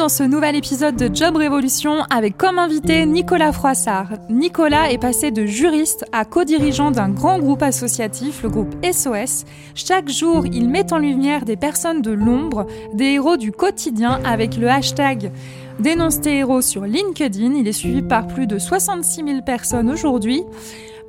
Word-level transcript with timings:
dans 0.00 0.08
ce 0.08 0.22
nouvel 0.22 0.56
épisode 0.56 0.96
de 0.96 1.14
Job 1.14 1.36
Révolution 1.36 2.04
avec 2.08 2.38
comme 2.38 2.58
invité 2.58 3.04
Nicolas 3.04 3.52
Froissart. 3.52 4.12
Nicolas 4.30 4.90
est 4.90 4.96
passé 4.96 5.30
de 5.30 5.44
juriste 5.44 6.06
à 6.10 6.24
co-dirigeant 6.24 6.90
d'un 6.90 7.10
grand 7.10 7.38
groupe 7.38 7.62
associatif, 7.62 8.42
le 8.42 8.48
groupe 8.48 8.74
SOS. 8.82 9.44
Chaque 9.74 10.08
jour, 10.08 10.46
il 10.46 10.70
met 10.70 10.90
en 10.94 10.96
lumière 10.96 11.44
des 11.44 11.56
personnes 11.56 12.00
de 12.00 12.12
l'ombre, 12.12 12.66
des 12.94 13.12
héros 13.12 13.36
du 13.36 13.52
quotidien 13.52 14.20
avec 14.24 14.56
le 14.56 14.70
hashtag 14.70 15.32
Dénonce 15.80 16.20
tes 16.20 16.36
héros 16.36 16.60
sur 16.60 16.84
LinkedIn. 16.84 17.54
Il 17.54 17.68
est 17.68 17.72
suivi 17.72 18.02
par 18.02 18.26
plus 18.26 18.46
de 18.46 18.58
66 18.58 19.24
000 19.24 19.42
personnes 19.42 19.90
aujourd'hui. 19.90 20.44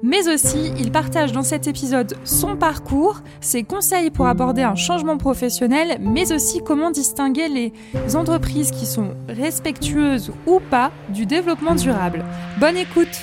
Mais 0.04 0.28
aussi, 0.28 0.72
il 0.80 0.92
partage 0.92 1.32
dans 1.32 1.44
cet 1.44 1.68
épisode 1.68 2.16
son 2.24 2.58
parcours, 2.58 3.22
ses 3.40 3.64
conseils 3.64 4.10
pour 4.10 4.26
aborder 4.26 4.64
un 4.64 4.76
changement 4.76 5.18
professionnel, 5.18 5.98
mais 6.00 6.34
aussi 6.34 6.62
comment 6.64 6.90
distinguer 6.90 7.48
les 7.48 8.16
entreprises 8.16 8.72
qui 8.72 8.86
sont 8.86 9.16
respectueuses 9.28 10.32
ou 10.48 10.60
pas 10.60 10.92
du 11.10 11.26
développement 11.26 11.76
durable. 11.76 12.26
Bonne 12.60 12.78
écoute. 12.78 13.22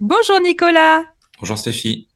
Bonjour 0.00 0.40
Nicolas. 0.40 1.04
Bonjour 1.38 1.58
Stéphie 1.58 2.09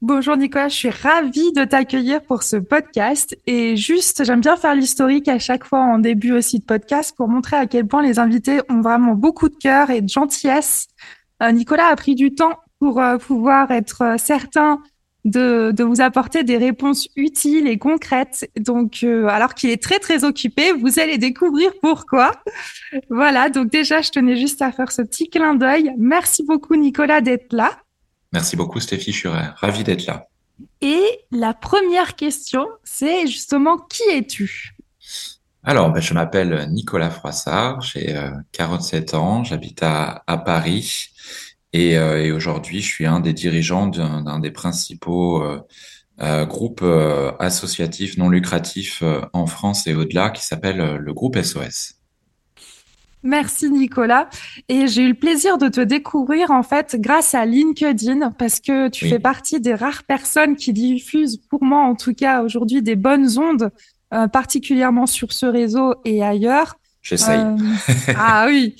Bonjour 0.00 0.36
Nicolas, 0.36 0.68
je 0.68 0.76
suis 0.76 0.90
ravie 0.90 1.52
de 1.54 1.64
t'accueillir 1.64 2.22
pour 2.22 2.44
ce 2.44 2.54
podcast. 2.54 3.36
Et 3.48 3.76
juste, 3.76 4.22
j'aime 4.22 4.40
bien 4.40 4.56
faire 4.56 4.76
l'historique 4.76 5.26
à 5.26 5.40
chaque 5.40 5.64
fois 5.64 5.80
en 5.80 5.98
début 5.98 6.30
aussi 6.30 6.60
de 6.60 6.64
podcast 6.64 7.16
pour 7.16 7.26
montrer 7.26 7.56
à 7.56 7.66
quel 7.66 7.84
point 7.84 8.00
les 8.00 8.20
invités 8.20 8.60
ont 8.68 8.80
vraiment 8.80 9.14
beaucoup 9.14 9.48
de 9.48 9.56
cœur 9.56 9.90
et 9.90 10.00
de 10.00 10.08
gentillesse. 10.08 10.86
Euh, 11.42 11.50
Nicolas 11.50 11.88
a 11.88 11.96
pris 11.96 12.14
du 12.14 12.32
temps 12.32 12.60
pour 12.78 13.00
euh, 13.00 13.18
pouvoir 13.18 13.72
être 13.72 14.02
euh, 14.02 14.18
certain 14.18 14.80
de, 15.24 15.72
de, 15.72 15.82
vous 15.82 16.00
apporter 16.00 16.44
des 16.44 16.58
réponses 16.58 17.08
utiles 17.16 17.66
et 17.66 17.76
concrètes. 17.76 18.48
Donc, 18.56 19.02
alors 19.02 19.54
qu'il 19.54 19.70
est 19.70 19.82
très 19.82 19.98
très 19.98 20.22
occupé, 20.22 20.70
vous 20.70 21.00
allez 21.00 21.18
découvrir 21.18 21.72
pourquoi. 21.82 22.30
Voilà, 23.10 23.50
donc 23.50 23.68
déjà, 23.68 24.00
je 24.00 24.10
tenais 24.10 24.36
juste 24.36 24.62
à 24.62 24.70
faire 24.70 24.92
ce 24.92 25.02
petit 25.02 25.28
clin 25.28 25.56
d'œil. 25.56 25.92
Merci 25.98 26.44
beaucoup 26.44 26.76
Nicolas 26.76 27.20
d'être 27.20 27.52
là. 27.52 27.72
Merci 28.32 28.56
beaucoup, 28.56 28.80
Stéphie. 28.80 29.12
Je 29.12 29.18
suis 29.18 29.28
ravi 29.28 29.84
d'être 29.84 30.06
là. 30.06 30.28
Et 30.80 31.20
la 31.30 31.54
première 31.54 32.16
question, 32.16 32.66
c'est 32.84 33.26
justement 33.26 33.78
qui 33.78 34.02
es-tu? 34.10 34.74
Alors, 35.64 35.92
ben, 35.92 36.00
je 36.00 36.14
m'appelle 36.14 36.68
Nicolas 36.70 37.10
Froissart, 37.10 37.80
j'ai 37.82 38.18
47 38.52 39.12
euh, 39.12 39.16
ans, 39.16 39.44
j'habite 39.44 39.82
à, 39.82 40.22
Paris 40.44 41.10
et, 41.72 41.98
euh, 41.98 42.24
et 42.24 42.32
aujourd'hui, 42.32 42.80
je 42.80 42.86
suis 42.86 43.06
un 43.06 43.20
des 43.20 43.32
dirigeants 43.32 43.88
d'un 43.88 44.38
des 44.38 44.50
principaux 44.50 45.42
euh, 45.42 46.46
groupes 46.46 46.84
associatifs 47.38 48.16
non 48.16 48.28
lucratifs 48.28 49.02
en 49.32 49.46
France 49.46 49.86
et 49.86 49.94
au-delà 49.94 50.30
qui 50.30 50.44
s'appelle 50.44 50.96
le 50.96 51.14
groupe 51.14 51.40
SOS. 51.40 51.97
Merci 53.22 53.70
Nicolas. 53.70 54.28
Et 54.68 54.86
j'ai 54.86 55.02
eu 55.02 55.08
le 55.08 55.14
plaisir 55.14 55.58
de 55.58 55.68
te 55.68 55.80
découvrir 55.80 56.50
en 56.50 56.62
fait 56.62 56.96
grâce 56.98 57.34
à 57.34 57.44
LinkedIn 57.44 58.30
parce 58.32 58.60
que 58.60 58.88
tu 58.88 59.08
fais 59.08 59.18
partie 59.18 59.60
des 59.60 59.74
rares 59.74 60.04
personnes 60.04 60.56
qui 60.56 60.72
diffusent, 60.72 61.38
pour 61.50 61.62
moi 61.64 61.80
en 61.80 61.94
tout 61.94 62.14
cas 62.14 62.42
aujourd'hui, 62.42 62.82
des 62.82 62.96
bonnes 62.96 63.38
ondes, 63.38 63.70
euh, 64.14 64.28
particulièrement 64.28 65.06
sur 65.06 65.32
ce 65.32 65.46
réseau 65.46 65.94
et 66.04 66.22
ailleurs. 66.22 66.76
J'essaye. 67.02 67.40
Euh, 67.40 67.56
ah 68.16 68.46
oui. 68.48 68.76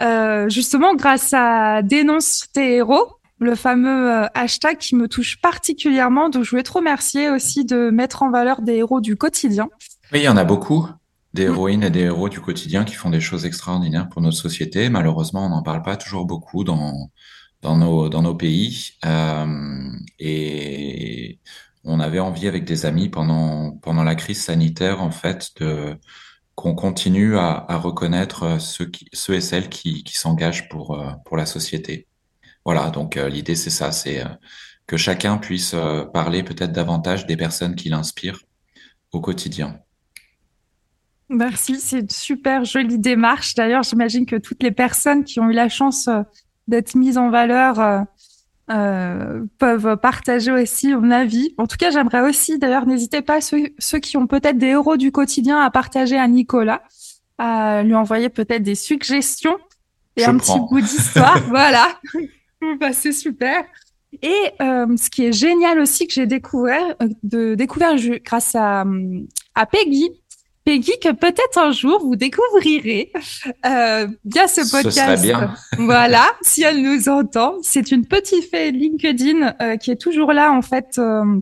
Euh, 0.00 0.48
justement, 0.48 0.94
grâce 0.94 1.32
à 1.34 1.82
Dénonce 1.82 2.46
tes 2.52 2.76
héros, 2.76 3.08
le 3.38 3.54
fameux 3.54 4.26
hashtag 4.34 4.78
qui 4.78 4.94
me 4.94 5.08
touche 5.08 5.40
particulièrement. 5.40 6.28
Donc, 6.28 6.44
je 6.44 6.50
voulais 6.50 6.62
te 6.62 6.72
remercier 6.72 7.28
aussi 7.30 7.64
de 7.64 7.90
mettre 7.90 8.22
en 8.22 8.30
valeur 8.30 8.62
des 8.62 8.76
héros 8.76 9.00
du 9.00 9.16
quotidien. 9.16 9.68
Oui, 10.12 10.20
il 10.20 10.24
y 10.24 10.28
en 10.28 10.36
a 10.36 10.44
beaucoup 10.44 10.86
des 11.34 11.44
héroïnes 11.44 11.82
et 11.82 11.90
des 11.90 12.00
héros 12.00 12.28
du 12.28 12.40
quotidien 12.40 12.84
qui 12.84 12.94
font 12.94 13.10
des 13.10 13.20
choses 13.20 13.46
extraordinaires 13.46 14.08
pour 14.08 14.22
notre 14.22 14.36
société. 14.36 14.88
Malheureusement, 14.88 15.46
on 15.46 15.50
n'en 15.50 15.62
parle 15.62 15.82
pas 15.82 15.96
toujours 15.96 16.26
beaucoup 16.26 16.64
dans, 16.64 17.10
dans, 17.62 17.76
nos, 17.76 18.08
dans 18.08 18.22
nos 18.22 18.34
pays. 18.34 18.92
Euh, 19.04 19.90
et 20.18 21.40
on 21.84 22.00
avait 22.00 22.20
envie 22.20 22.48
avec 22.48 22.64
des 22.64 22.86
amis 22.86 23.08
pendant, 23.08 23.72
pendant 23.78 24.04
la 24.04 24.14
crise 24.14 24.42
sanitaire, 24.42 25.02
en 25.02 25.10
fait, 25.10 25.52
de 25.60 25.98
qu'on 26.54 26.74
continue 26.74 27.36
à, 27.38 27.64
à, 27.68 27.78
reconnaître 27.78 28.60
ceux, 28.60 28.86
qui, 28.86 29.08
ceux 29.12 29.34
et 29.34 29.40
celles 29.40 29.68
qui, 29.68 30.04
qui 30.04 30.16
s'engagent 30.18 30.68
pour, 30.68 30.94
euh, 30.94 31.10
pour 31.24 31.36
la 31.36 31.46
société. 31.46 32.08
Voilà, 32.64 32.90
donc 32.90 33.16
euh, 33.16 33.28
l'idée 33.28 33.56
c'est 33.56 33.70
ça, 33.70 33.92
c'est 33.92 34.24
euh, 34.24 34.28
que 34.86 34.96
chacun 34.96 35.38
puisse 35.38 35.74
parler 36.12 36.42
peut-être 36.42 36.72
davantage 36.72 37.26
des 37.26 37.36
personnes 37.36 37.76
qui 37.76 37.88
l'inspirent 37.88 38.40
au 39.12 39.20
quotidien. 39.20 39.80
Merci, 41.32 41.80
c'est 41.80 42.00
une 42.00 42.10
super 42.10 42.64
jolie 42.64 42.98
démarche. 42.98 43.54
D'ailleurs, 43.54 43.82
j'imagine 43.82 44.26
que 44.26 44.36
toutes 44.36 44.62
les 44.62 44.70
personnes 44.70 45.24
qui 45.24 45.40
ont 45.40 45.48
eu 45.48 45.54
la 45.54 45.70
chance 45.70 46.06
euh, 46.08 46.20
d'être 46.68 46.94
mises 46.94 47.16
en 47.16 47.30
valeur 47.30 47.80
euh, 47.80 48.00
euh, 48.70 49.42
peuvent 49.58 49.96
partager 49.96 50.52
aussi 50.52 50.94
mon 50.94 51.10
avis. 51.10 51.54
En 51.56 51.66
tout 51.66 51.78
cas, 51.78 51.90
j'aimerais 51.90 52.20
aussi, 52.28 52.58
d'ailleurs, 52.58 52.86
n'hésitez 52.86 53.22
pas, 53.22 53.40
ceux, 53.40 53.70
ceux 53.78 53.98
qui 53.98 54.18
ont 54.18 54.26
peut-être 54.26 54.58
des 54.58 54.68
héros 54.68 54.98
du 54.98 55.10
quotidien 55.10 55.58
à 55.58 55.70
partager 55.70 56.18
à 56.18 56.28
Nicolas, 56.28 56.82
à 57.38 57.82
lui 57.82 57.94
envoyer 57.94 58.28
peut-être 58.28 58.62
des 58.62 58.74
suggestions 58.74 59.56
et 60.18 60.26
un 60.26 60.36
petit 60.36 60.60
bout 60.70 60.82
d'histoire. 60.82 61.40
voilà, 61.48 61.98
bah, 62.78 62.92
c'est 62.92 63.12
super. 63.12 63.64
Et 64.20 64.52
ce 64.60 65.08
qui 65.08 65.24
est 65.24 65.32
génial 65.32 65.80
aussi 65.80 66.06
que 66.06 66.12
j'ai 66.12 66.26
découvert, 66.26 66.94
de 67.22 67.54
découvert 67.54 67.96
grâce 68.22 68.54
à, 68.54 68.84
à 69.54 69.64
Peggy, 69.64 70.21
Peggy, 70.64 70.92
que 71.02 71.12
peut-être 71.12 71.58
un 71.58 71.72
jour 71.72 72.00
vous 72.00 72.16
découvrirez 72.16 73.12
euh, 73.66 74.06
via 74.24 74.46
ce 74.46 74.70
podcast. 74.70 75.16
Ce 75.16 75.22
bien. 75.22 75.54
voilà, 75.78 76.24
si 76.42 76.62
elle 76.62 76.82
nous 76.82 77.08
entend. 77.08 77.56
C'est 77.62 77.90
une 77.90 78.06
petite 78.06 78.48
fée 78.50 78.70
LinkedIn 78.70 79.54
euh, 79.60 79.76
qui 79.76 79.90
est 79.90 80.00
toujours 80.00 80.32
là 80.32 80.52
en 80.52 80.62
fait 80.62 80.98
euh, 80.98 81.40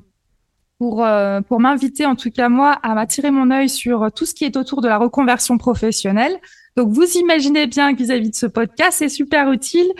pour 0.78 1.04
euh, 1.04 1.42
pour 1.42 1.60
m'inviter, 1.60 2.06
en 2.06 2.16
tout 2.16 2.30
cas 2.30 2.48
moi, 2.48 2.72
à 2.82 2.94
m'attirer 2.94 3.30
mon 3.30 3.50
œil 3.50 3.69
sur 3.69 4.10
tout 4.14 4.25
ce 4.25 4.34
qui 4.34 4.44
est 4.44 4.56
autour 4.56 4.80
de 4.80 4.88
la 4.88 4.97
reconversion 4.97 5.59
professionnelle. 5.59 6.38
Donc 6.76 6.91
vous 6.91 7.06
imaginez 7.16 7.66
bien 7.66 7.92
que 7.92 7.98
vis-à-vis 7.98 8.30
de 8.30 8.36
ce 8.36 8.47
podcast, 8.47 8.97
c'est 8.98 9.09
super 9.09 9.53
utile 9.53 9.92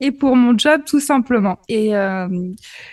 et 0.00 0.12
pour 0.12 0.34
mon 0.34 0.56
job 0.56 0.82
tout 0.86 1.00
simplement. 1.00 1.58
Et 1.68 1.94
euh, 1.94 2.28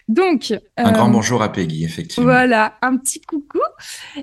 donc 0.08 0.54
un 0.76 0.92
grand 0.92 1.10
bonjour 1.10 1.42
à 1.42 1.52
Peggy 1.52 1.84
effectivement. 1.84 2.26
Voilà, 2.26 2.78
un 2.82 2.98
petit 2.98 3.22
coucou. 3.22 3.57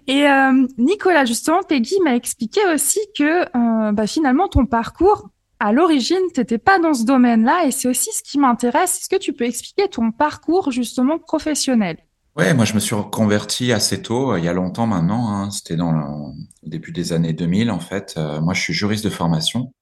Et 0.06 0.26
euh, 0.28 0.66
Nicolas 0.78 1.24
justement, 1.24 1.62
Peggy 1.62 1.96
m'a 2.04 2.14
expliqué 2.14 2.60
aussi 2.72 3.00
que 3.16 3.92
bah, 3.92 4.06
finalement 4.06 4.48
ton 4.48 4.66
parcours 4.66 5.28
à 5.60 5.72
l'origine, 5.72 6.20
t'étais 6.34 6.58
pas 6.58 6.78
dans 6.78 6.94
ce 6.94 7.04
domaine-là 7.04 7.66
et 7.66 7.70
c'est 7.70 7.88
aussi 7.88 8.10
ce 8.12 8.22
qui 8.22 8.38
m'intéresse. 8.38 8.98
Est-ce 9.00 9.08
que 9.08 9.20
tu 9.20 9.32
peux 9.32 9.44
expliquer 9.44 9.88
ton 9.88 10.10
parcours 10.10 10.70
justement 10.72 11.18
professionnel? 11.18 11.98
Ouais, 12.36 12.52
moi 12.52 12.64
je 12.64 12.74
me 12.74 12.80
suis 12.80 12.94
reconverti 12.96 13.72
assez 13.72 14.02
tôt, 14.02 14.36
il 14.36 14.44
y 14.44 14.48
a 14.48 14.52
longtemps 14.52 14.86
maintenant. 14.86 15.30
Hein, 15.30 15.50
C'était 15.50 15.76
dans 15.76 15.92
le 15.92 16.32
début 16.68 16.92
des 16.92 17.12
années 17.12 17.32
2000 17.32 17.70
en 17.70 17.80
fait. 17.80 18.18
moi, 18.42 18.54
je 18.54 18.60
suis 18.60 18.74
juriste 18.74 19.04
de 19.04 19.10
formation. 19.10 19.72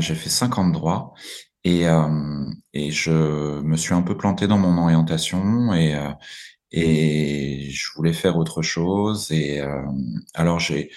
j'ai 0.00 0.14
fait 0.14 0.30
cinq 0.30 0.58
ans 0.58 0.66
de 0.66 0.72
droit 0.72 1.14
et, 1.64 1.88
euh, 1.88 2.44
et 2.74 2.90
je 2.90 3.60
me 3.62 3.76
suis 3.76 3.94
un 3.94 4.02
peu 4.02 4.16
planté 4.16 4.46
dans 4.46 4.58
mon 4.58 4.80
orientation 4.82 5.72
et, 5.72 5.94
euh, 5.94 6.10
et 6.76 7.70
je 7.70 7.86
voulais 7.94 8.12
faire 8.12 8.36
autre 8.36 8.62
chose. 8.62 9.30
Et 9.30 9.60
euh, 9.60 9.82
alors 10.34 10.58
j'ai 10.60 10.90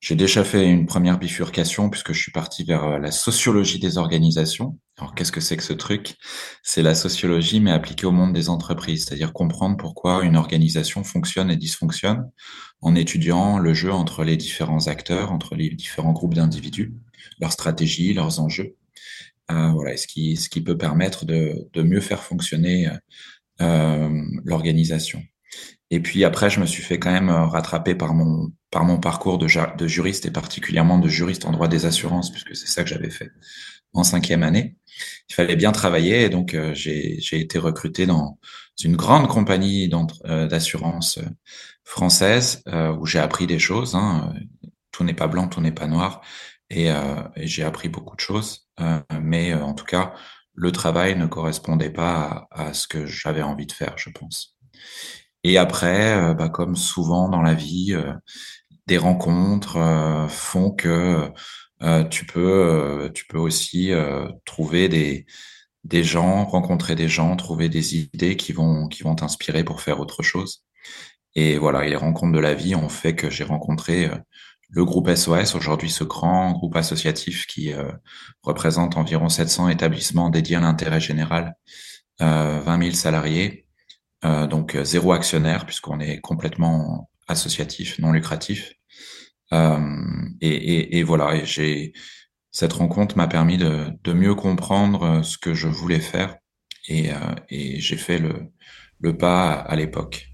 j'ai 0.00 0.16
déjà 0.16 0.42
fait 0.42 0.68
une 0.68 0.86
première 0.86 1.16
bifurcation 1.16 1.88
puisque 1.88 2.12
je 2.12 2.20
suis 2.20 2.32
parti 2.32 2.64
vers 2.64 2.98
la 2.98 3.12
sociologie 3.12 3.78
des 3.78 3.98
organisations. 3.98 4.76
Alors, 4.98 5.14
qu'est-ce 5.14 5.30
que 5.30 5.40
c'est 5.40 5.56
que 5.56 5.62
ce 5.62 5.72
truc? 5.72 6.16
C'est 6.64 6.82
la 6.82 6.96
sociologie, 6.96 7.60
mais 7.60 7.70
appliquée 7.70 8.04
au 8.04 8.10
monde 8.10 8.32
des 8.32 8.48
entreprises, 8.48 9.04
c'est-à-dire 9.04 9.32
comprendre 9.32 9.76
pourquoi 9.76 10.24
une 10.24 10.36
organisation 10.36 11.04
fonctionne 11.04 11.52
et 11.52 11.56
dysfonctionne 11.56 12.28
en 12.80 12.96
étudiant 12.96 13.58
le 13.58 13.74
jeu 13.74 13.92
entre 13.92 14.24
les 14.24 14.36
différents 14.36 14.88
acteurs, 14.88 15.30
entre 15.30 15.54
les 15.54 15.70
différents 15.70 16.12
groupes 16.12 16.34
d'individus, 16.34 16.94
leurs 17.40 17.52
stratégies, 17.52 18.12
leurs 18.12 18.40
enjeux. 18.40 18.74
Euh, 19.52 19.70
voilà, 19.70 19.96
ce 19.96 20.08
qui, 20.08 20.36
ce 20.36 20.48
qui 20.48 20.62
peut 20.62 20.76
permettre 20.76 21.24
de, 21.26 21.68
de 21.72 21.82
mieux 21.82 22.00
faire 22.00 22.24
fonctionner 22.24 22.88
euh, 22.88 22.96
l'organisation. 23.60 25.22
Et 25.90 26.00
puis 26.00 26.24
après, 26.24 26.48
je 26.48 26.58
me 26.58 26.66
suis 26.66 26.82
fait 26.82 26.98
quand 26.98 27.12
même 27.12 27.30
rattraper 27.30 27.94
par 27.94 28.14
mon, 28.14 28.50
par 28.72 28.84
mon 28.84 28.98
parcours 28.98 29.38
de, 29.38 29.46
juriste 29.86 30.24
et 30.24 30.30
particulièrement 30.30 30.98
de 30.98 31.08
juriste 31.08 31.44
en 31.44 31.52
droit 31.52 31.68
des 31.68 31.84
assurances, 31.84 32.30
puisque 32.30 32.56
c'est 32.56 32.66
ça 32.66 32.82
que 32.82 32.88
j'avais 32.88 33.10
fait 33.10 33.30
en 33.92 34.02
cinquième 34.02 34.42
année. 34.42 34.76
Il 35.28 35.34
fallait 35.34 35.56
bien 35.56 35.72
travailler 35.72 36.22
et 36.22 36.28
donc 36.30 36.54
euh, 36.54 36.72
j'ai 36.74 37.18
été 37.32 37.58
recruté 37.58 38.06
dans 38.06 38.38
une 38.82 38.96
grande 38.96 39.28
compagnie 39.28 39.90
euh, 40.24 40.46
d'assurance 40.46 41.18
euh, 41.18 41.28
française 41.84 42.62
où 42.98 43.04
j'ai 43.06 43.18
appris 43.18 43.46
des 43.46 43.58
choses. 43.58 43.94
Hein. 43.94 44.32
Tout 44.90 45.04
n'est 45.04 45.14
pas 45.14 45.28
blanc, 45.28 45.48
tout 45.48 45.60
n'est 45.60 45.72
pas 45.72 45.86
noir 45.86 46.22
et, 46.70 46.86
et 46.86 47.46
j'ai 47.46 47.64
appris 47.64 47.90
beaucoup 47.90 48.16
de 48.16 48.20
choses. 48.20 48.68
mais 49.20 49.52
en 49.52 49.74
tout 49.74 49.84
cas, 49.84 50.14
le 50.54 50.72
travail 50.72 51.16
ne 51.16 51.26
correspondait 51.26 51.90
pas 51.90 52.46
à, 52.50 52.74
ce 52.74 52.86
que 52.86 53.06
j'avais 53.06 53.42
envie 53.42 53.66
de 53.66 53.72
faire, 53.72 53.94
je 53.96 54.10
pense. 54.10 54.56
Et 55.44 55.58
après, 55.58 56.34
bah, 56.34 56.48
comme 56.48 56.76
souvent 56.76 57.28
dans 57.28 57.42
la 57.42 57.54
vie, 57.54 57.96
des 58.86 58.98
rencontres 58.98 60.28
font 60.28 60.70
que 60.70 61.32
euh, 61.82 62.04
tu 62.04 62.24
peux, 62.26 62.40
euh, 62.40 63.08
tu 63.10 63.26
peux 63.26 63.38
aussi 63.38 63.92
euh, 63.92 64.28
trouver 64.44 64.88
des, 64.88 65.26
des 65.84 66.04
gens, 66.04 66.44
rencontrer 66.44 66.94
des 66.94 67.08
gens, 67.08 67.36
trouver 67.36 67.68
des 67.68 67.96
idées 67.96 68.36
qui 68.36 68.52
vont, 68.52 68.88
qui 68.88 69.02
vont 69.02 69.14
t'inspirer 69.16 69.64
pour 69.64 69.80
faire 69.80 70.00
autre 70.00 70.22
chose. 70.22 70.64
Et 71.34 71.58
voilà, 71.58 71.84
les 71.86 71.96
rencontres 71.96 72.32
de 72.32 72.40
la 72.40 72.54
vie 72.54 72.74
ont 72.74 72.88
fait 72.88 73.16
que 73.16 73.30
j'ai 73.30 73.44
rencontré 73.44 74.10
le 74.72 74.84
groupe 74.84 75.14
SOS, 75.14 75.54
aujourd'hui 75.54 75.90
ce 75.90 76.02
grand 76.02 76.52
groupe 76.52 76.76
associatif 76.76 77.46
qui 77.46 77.72
représente 78.42 78.96
environ 78.96 79.28
700 79.28 79.68
établissements 79.68 80.30
dédiés 80.30 80.56
à 80.56 80.60
l'intérêt 80.60 80.98
général, 80.98 81.54
euh, 82.22 82.60
20 82.60 82.82
000 82.82 82.94
salariés, 82.94 83.66
euh, 84.24 84.46
donc 84.46 84.76
zéro 84.82 85.12
actionnaire 85.12 85.66
puisqu'on 85.66 86.00
est 86.00 86.20
complètement 86.20 87.10
associatif, 87.28 87.98
non 87.98 88.12
lucratif. 88.12 88.72
Euh, 89.52 89.78
et, 90.40 90.48
et, 90.48 90.98
et, 90.98 91.02
voilà, 91.02 91.36
et 91.36 91.44
j'ai 91.44 91.92
cette 92.50 92.74
rencontre 92.74 93.16
m'a 93.16 93.28
permis 93.28 93.56
de, 93.56 93.86
de, 94.04 94.12
mieux 94.12 94.34
comprendre 94.34 95.02
euh, 95.02 95.22
ce 95.22 95.38
que 95.38 95.54
je 95.54 95.68
voulais 95.68 96.00
faire 96.00 96.36
et, 96.88 97.10
euh, 97.10 97.16
et 97.48 97.80
j'ai 97.80 97.96
fait 97.96 98.18
le, 98.18 98.50
le 99.00 99.16
pas 99.16 99.52
à, 99.52 99.74
l'époque. 99.76 100.28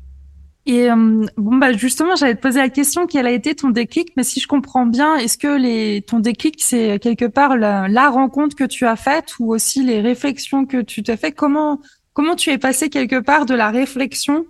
Et 0.70 0.90
bon 0.90 1.56
bah 1.56 1.72
justement, 1.72 2.14
j'allais 2.14 2.34
te 2.34 2.42
poser 2.42 2.58
la 2.58 2.68
question 2.68 3.06
quel 3.06 3.26
a 3.26 3.30
été 3.30 3.54
ton 3.54 3.70
déclic, 3.70 4.12
mais 4.18 4.22
si 4.22 4.38
je 4.38 4.46
comprends 4.46 4.84
bien, 4.84 5.16
est-ce 5.16 5.38
que 5.38 5.56
les 5.56 6.02
ton 6.02 6.20
déclic 6.20 6.56
c'est 6.58 6.98
quelque 6.98 7.24
part 7.24 7.56
la, 7.56 8.10
rencontre 8.10 8.54
que 8.54 8.64
tu 8.64 8.84
as 8.84 8.96
faite 8.96 9.38
ou 9.38 9.54
aussi 9.54 9.82
les 9.82 10.02
réflexions 10.02 10.66
que 10.66 10.82
tu 10.82 11.02
t'as 11.02 11.16
fait 11.16 11.32
Comment 11.32 11.80
comment 12.12 12.36
tu 12.36 12.50
es 12.50 12.58
passé 12.58 12.90
quelque 12.90 13.18
part 13.18 13.46
de 13.46 13.54
la 13.54 13.70
réflexion 13.70 14.44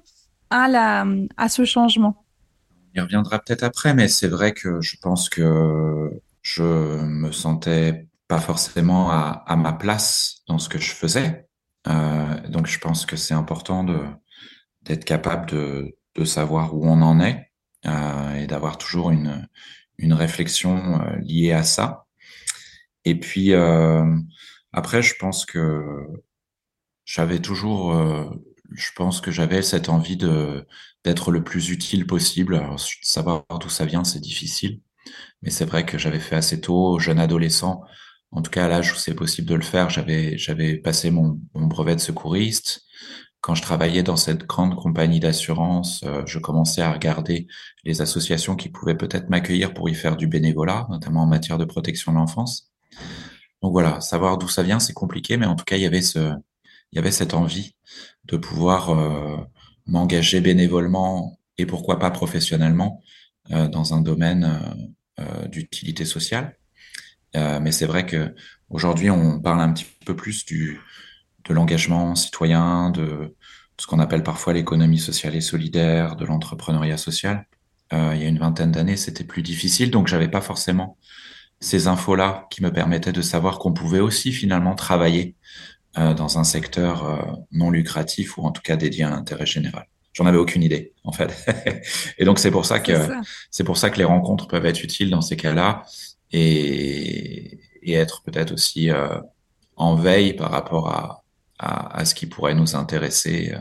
à 0.50 0.66
la 0.66 1.06
à 1.36 1.48
ce 1.48 1.64
changement? 1.64 2.24
Il 2.96 3.00
reviendra 3.00 3.38
peut-être 3.38 3.62
après, 3.62 3.94
mais 3.94 4.08
c'est 4.08 4.26
vrai 4.26 4.54
que 4.54 4.80
je 4.80 4.96
pense 5.00 5.28
que 5.28 6.10
je 6.42 6.64
me 6.64 7.30
sentais 7.30 8.08
pas 8.26 8.40
forcément 8.40 9.08
à, 9.12 9.54
ma 9.56 9.72
place 9.72 10.38
dans 10.48 10.58
ce 10.58 10.68
que 10.68 10.80
je 10.80 10.90
faisais. 10.90 11.46
Euh, 11.86 12.48
donc 12.48 12.66
je 12.66 12.80
pense 12.80 13.06
que 13.06 13.14
c'est 13.14 13.34
important 13.34 13.84
d'être 14.82 15.04
capable 15.04 15.46
de, 15.50 15.94
de 16.18 16.24
savoir 16.24 16.74
où 16.74 16.86
on 16.86 17.00
en 17.02 17.20
est 17.20 17.52
euh, 17.86 18.34
et 18.34 18.46
d'avoir 18.46 18.78
toujours 18.78 19.10
une, 19.10 19.48
une 19.98 20.12
réflexion 20.12 21.00
euh, 21.00 21.16
liée 21.20 21.52
à 21.52 21.62
ça. 21.62 22.06
Et 23.04 23.18
puis 23.18 23.52
euh, 23.52 24.04
après, 24.72 25.02
je 25.02 25.14
pense 25.18 25.46
que 25.46 26.06
j'avais 27.04 27.38
toujours, 27.38 27.94
je 28.72 28.90
pense 28.94 29.22
que 29.22 29.30
j'avais 29.30 29.62
cette 29.62 29.88
envie 29.88 30.16
de 30.16 30.66
d'être 31.04 31.30
le 31.30 31.42
plus 31.42 31.70
utile 31.70 32.06
possible. 32.06 32.56
Alors, 32.56 32.78
savoir 33.02 33.44
d'où 33.60 33.70
ça 33.70 33.86
vient, 33.86 34.04
c'est 34.04 34.20
difficile. 34.20 34.82
Mais 35.42 35.50
c'est 35.50 35.64
vrai 35.64 35.86
que 35.86 35.96
j'avais 35.96 36.20
fait 36.20 36.36
assez 36.36 36.60
tôt, 36.60 36.98
jeune 36.98 37.18
adolescent, 37.18 37.82
en 38.30 38.42
tout 38.42 38.50
cas 38.50 38.66
à 38.66 38.68
l'âge 38.68 38.92
où 38.92 38.96
c'est 38.96 39.14
possible 39.14 39.48
de 39.48 39.54
le 39.54 39.62
faire, 39.62 39.90
j'avais 39.90 40.36
j'avais 40.36 40.76
passé 40.76 41.10
mon, 41.10 41.38
brevet 41.54 41.96
de 41.96 42.00
secouriste. 42.00 42.82
Quand 43.40 43.55
je 43.55 43.62
travaillais 43.62 44.02
dans 44.02 44.17
cette 44.17 44.46
grande 44.46 44.75
compagnie 44.75 45.20
d'assurance, 45.20 46.02
euh, 46.05 46.23
je 46.26 46.38
commençais 46.38 46.82
à 46.82 46.93
regarder 46.93 47.46
les 47.85 48.00
associations 48.00 48.56
qui 48.56 48.69
pouvaient 48.69 48.96
peut-être 48.96 49.31
m'accueillir 49.31 49.75
pour 49.75 49.88
y 49.88 49.94
faire 49.94 50.17
du 50.17 50.26
bénévolat, 50.26 50.87
notamment 50.90 51.23
en 51.23 51.26
matière 51.26 51.58
de 51.58 51.64
protection 51.64 52.12
de 52.12 52.19
l'enfance. 52.19 52.70
Donc 53.62 53.73
voilà, 53.73 54.00
savoir 54.00 54.38
d'où 54.38 54.49
ça 54.49 54.62
vient, 54.62 54.79
c'est 54.79 54.93
compliqué, 54.93 55.37
mais 55.37 55.46
en 55.46 55.56
tout 55.56 55.64
cas, 55.64 55.76
il 55.76 55.82
y 55.82 55.87
avait 55.87 56.02
ce, 56.02 56.32
il 56.93 56.96
y 56.96 56.99
avait 56.99 57.11
cette 57.11 57.35
envie 57.35 57.75
de 58.25 58.37
pouvoir 58.37 58.90
euh, 58.90 59.37
m'engager 59.87 60.40
bénévolement 60.40 61.38
et 61.58 61.67
pourquoi 61.67 61.99
pas 61.99 62.11
professionnellement 62.11 63.02
euh, 63.50 63.69
dans 63.69 63.94
un 63.94 64.00
domaine 64.00 64.44
euh, 65.19 65.25
euh, 65.25 65.49
d'utilité 65.49 66.05
sociale. 66.05 66.56
mais 67.35 67.73
c'est 67.73 67.87
vrai 67.87 68.05
que 68.06 68.35
aujourd'hui, 68.69 69.11
on 69.11 69.40
parle 69.40 69.61
un 69.61 69.73
petit 69.73 69.87
peu 70.05 70.14
plus 70.14 70.44
du, 70.44 70.81
de 71.48 71.54
l'engagement 71.54 72.14
citoyen, 72.14 72.90
de, 72.90 73.34
ce 73.78 73.86
qu'on 73.86 74.00
appelle 74.00 74.22
parfois 74.22 74.52
l'économie 74.52 74.98
sociale 74.98 75.36
et 75.36 75.40
solidaire, 75.40 76.16
de 76.16 76.24
l'entrepreneuriat 76.24 76.96
social. 76.96 77.46
Euh, 77.92 78.12
il 78.14 78.22
y 78.22 78.24
a 78.24 78.28
une 78.28 78.38
vingtaine 78.38 78.72
d'années, 78.72 78.96
c'était 78.96 79.24
plus 79.24 79.42
difficile, 79.42 79.90
donc 79.90 80.08
j'avais 80.08 80.28
pas 80.28 80.40
forcément 80.40 80.98
ces 81.60 81.86
infos-là 81.88 82.46
qui 82.50 82.62
me 82.62 82.72
permettaient 82.72 83.12
de 83.12 83.22
savoir 83.22 83.58
qu'on 83.58 83.72
pouvait 83.72 84.00
aussi 84.00 84.32
finalement 84.32 84.74
travailler 84.74 85.34
euh, 85.96 86.12
dans 86.12 86.38
un 86.38 86.44
secteur 86.44 87.04
euh, 87.04 87.22
non 87.50 87.70
lucratif 87.70 88.36
ou 88.36 88.42
en 88.42 88.52
tout 88.52 88.62
cas 88.62 88.76
dédié 88.76 89.04
à 89.04 89.10
l'intérêt 89.10 89.46
général. 89.46 89.86
J'en 90.12 90.26
avais 90.26 90.38
aucune 90.38 90.62
idée 90.62 90.92
en 91.04 91.12
fait. 91.12 91.46
et 92.18 92.24
donc 92.24 92.38
c'est 92.38 92.50
pour 92.50 92.66
ça 92.66 92.80
que 92.80 92.92
c'est 93.50 93.64
pour 93.64 93.76
ça 93.76 93.90
que 93.90 93.98
les 93.98 94.04
rencontres 94.04 94.48
peuvent 94.48 94.66
être 94.66 94.82
utiles 94.82 95.10
dans 95.10 95.20
ces 95.20 95.36
cas-là 95.36 95.84
et, 96.32 97.58
et 97.82 97.92
être 97.94 98.22
peut-être 98.22 98.52
aussi 98.52 98.90
en 99.76 99.94
veille 99.94 100.34
par 100.34 100.50
rapport 100.50 100.88
à, 100.90 101.25
à, 101.58 102.04
ce 102.04 102.14
qui 102.14 102.26
pourrait 102.26 102.54
nous 102.54 102.76
intéresser 102.76 103.54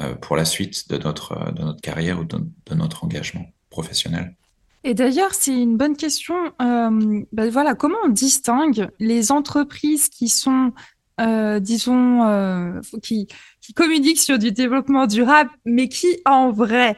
euh, 0.00 0.14
pour 0.14 0.36
la 0.36 0.44
suite 0.44 0.88
de 0.88 0.96
notre 0.96 1.52
de 1.52 1.62
notre 1.62 1.80
carrière 1.80 2.18
ou 2.20 2.24
de, 2.24 2.74
notre 2.74 3.04
engagement 3.04 3.44
professionnel. 3.68 4.34
Et 4.82 4.94
d'ailleurs, 4.94 5.34
c'est 5.34 5.54
une 5.54 5.76
bonne 5.76 5.96
question. 5.96 6.34
Euh, 6.62 7.22
ben 7.32 7.50
voilà, 7.50 7.74
comment 7.74 7.98
on 8.04 8.08
distingue 8.08 8.88
les 8.98 9.30
entreprises 9.30 10.08
qui 10.08 10.28
sont 10.28 10.72
euh, 11.20 11.60
disons, 11.60 12.26
euh, 12.26 12.80
qui, 13.02 13.28
communiquent 13.76 14.18
sur 14.18 14.36
du 14.38 14.50
développement 14.50 15.06
durable, 15.06 15.50
mais 15.64 15.88
qui 15.88 16.08
en 16.24 16.50
vrai, 16.50 16.96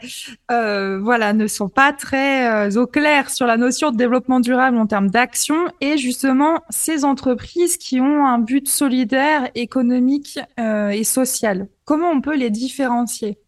euh, 0.50 0.98
voilà, 1.00 1.34
ne 1.34 1.46
sont 1.46 1.68
pas 1.68 1.92
très 1.92 2.74
au 2.78 2.86
clair 2.86 3.28
sur 3.28 3.46
la 3.46 3.58
notion 3.58 3.90
de 3.90 3.96
développement 3.98 4.40
durable 4.40 4.78
en 4.78 4.86
termes 4.86 5.10
d'action, 5.10 5.56
et 5.82 5.98
justement 5.98 6.62
ces 6.70 7.04
entreprises 7.04 7.76
qui 7.76 8.00
ont 8.00 8.26
un 8.26 8.38
but 8.38 8.68
solidaire, 8.68 9.50
économique 9.54 10.38
et 10.58 11.04
social. 11.04 11.68
Comment 11.84 12.08
on 12.10 12.22
peut 12.22 12.36
les 12.36 12.48
différencier? 12.48 13.38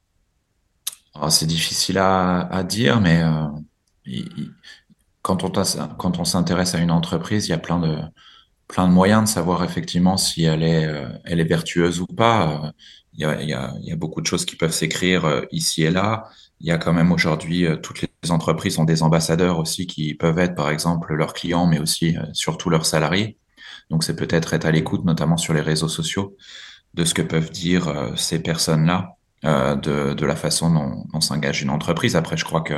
Oh, 1.19 1.31
C'est 1.31 1.47
difficile 1.47 1.97
à, 1.97 2.63
dire, 2.69 3.01
mais 3.01 3.23
quand 5.23 6.19
on 6.19 6.25
s'intéresse 6.25 6.75
à 6.75 6.79
une 6.79 6.91
entreprise, 6.91 7.47
il 7.47 7.53
y 7.53 7.55
a 7.55 7.59
plein 7.59 7.81
de 7.81 7.97
plein 8.69 8.89
de 8.89 8.93
moyens 8.93 9.25
de 9.25 9.29
savoir 9.29 9.63
effectivement 9.65 10.17
si 10.17 10.45
elle 10.45 10.63
est, 10.63 10.87
euh, 10.87 11.09
elle 11.25 11.41
est 11.41 11.45
vertueuse 11.45 12.01
ou 12.01 12.07
pas. 12.07 12.73
Il 13.13 13.21
y 13.21 13.25
a, 13.25 13.41
il 13.41 13.49
y 13.49 13.53
a, 13.53 13.73
il 13.81 13.89
y 13.89 13.93
a 13.93 13.97
beaucoup 13.97 14.21
de 14.21 14.27
choses 14.27 14.45
qui 14.45 14.57
peuvent 14.57 14.73
s'écrire 14.73 15.25
euh, 15.25 15.43
ici 15.53 15.83
et 15.83 15.91
là. 15.91 16.25
Il 16.61 16.67
y 16.67 16.71
a 16.71 16.79
quand 16.79 16.93
même 16.93 17.13
aujourd'hui, 17.13 17.67
euh, 17.67 17.77
toutes 17.77 18.03
les 18.03 18.31
entreprises 18.31 18.79
ont 18.79 18.85
des 18.85 19.03
ambassadeurs 19.03 19.59
aussi 19.59 19.87
qui 19.87 20.15
peuvent 20.15 20.39
être, 20.39 20.55
par 20.55 20.71
exemple, 20.71 21.15
leurs 21.15 21.35
clients, 21.35 21.67
mais 21.67 21.79
aussi 21.79 22.17
surtout 22.33 22.71
leurs 22.71 22.87
salariés. 22.87 23.39
Donc, 23.91 24.03
c'est 24.03 24.17
peut-être 24.17 24.55
être 24.55 24.67
à 24.67 24.71
l'écoute, 24.71 25.05
notamment 25.05 25.37
sur 25.37 25.53
les 25.53 25.61
réseaux 25.61 25.89
sociaux, 25.89 26.37
de 26.95 27.05
ce 27.05 27.13
que 27.13 27.23
peuvent 27.23 27.51
dire 27.51 28.13
ces 28.17 28.41
personnes-là, 28.41 29.17
de, 29.43 30.15
de 30.15 30.27
la 30.27 30.37
façon 30.37 30.73
dont, 30.73 31.05
dont 31.13 31.21
s'engage 31.21 31.61
une 31.61 31.69
entreprise. 31.69 32.17
Après, 32.17 32.39
je 32.39 32.45
crois 32.45 32.63
que 32.63 32.75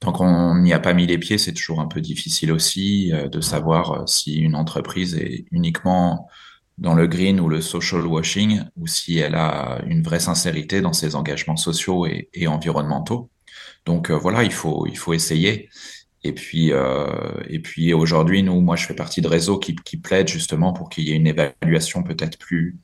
tant 0.00 0.12
qu'on 0.12 0.56
n'y 0.56 0.72
a 0.72 0.78
pas 0.78 0.94
mis 0.94 1.06
les 1.06 1.18
pieds, 1.18 1.38
c'est 1.38 1.52
toujours 1.52 1.80
un 1.80 1.86
peu 1.86 2.00
difficile 2.00 2.52
aussi 2.52 3.12
euh, 3.12 3.28
de 3.28 3.40
savoir 3.40 3.92
euh, 3.92 4.06
si 4.06 4.36
une 4.36 4.54
entreprise 4.54 5.14
est 5.16 5.46
uniquement 5.50 6.28
dans 6.78 6.94
le 6.94 7.08
green 7.08 7.40
ou 7.40 7.48
le 7.48 7.60
social 7.60 8.06
washing 8.06 8.62
ou 8.76 8.86
si 8.86 9.18
elle 9.18 9.34
a 9.34 9.80
une 9.86 10.02
vraie 10.02 10.20
sincérité 10.20 10.80
dans 10.80 10.92
ses 10.92 11.16
engagements 11.16 11.56
sociaux 11.56 12.06
et, 12.06 12.46
environnementaux. 12.46 13.30
Donc 13.84 14.10
euh, 14.10 14.16
voilà, 14.16 14.44
il 14.44 14.52
faut 14.52 14.86
il 14.86 14.96
faut 14.96 15.12
essayer 15.12 15.68
Et 16.24 16.32
puis, 16.32 16.72
et 17.48 17.60
puis 17.60 17.94
aujourd'hui, 17.94 18.42
nous, 18.42 18.60
moi, 18.60 18.76
je 18.76 18.86
fais 18.86 18.94
partie 18.94 19.20
de 19.22 19.28
réseaux 19.28 19.58
qui, 19.58 19.76
qui 19.76 19.96
plaident 19.96 20.28
justement 20.28 20.72
pour 20.72 20.88
qu'il 20.88 21.08
y 21.08 21.12
ait 21.12 21.16
une 21.16 21.26
évaluation 21.28 22.02
peut-être 22.02 22.38
plus, 22.38 22.78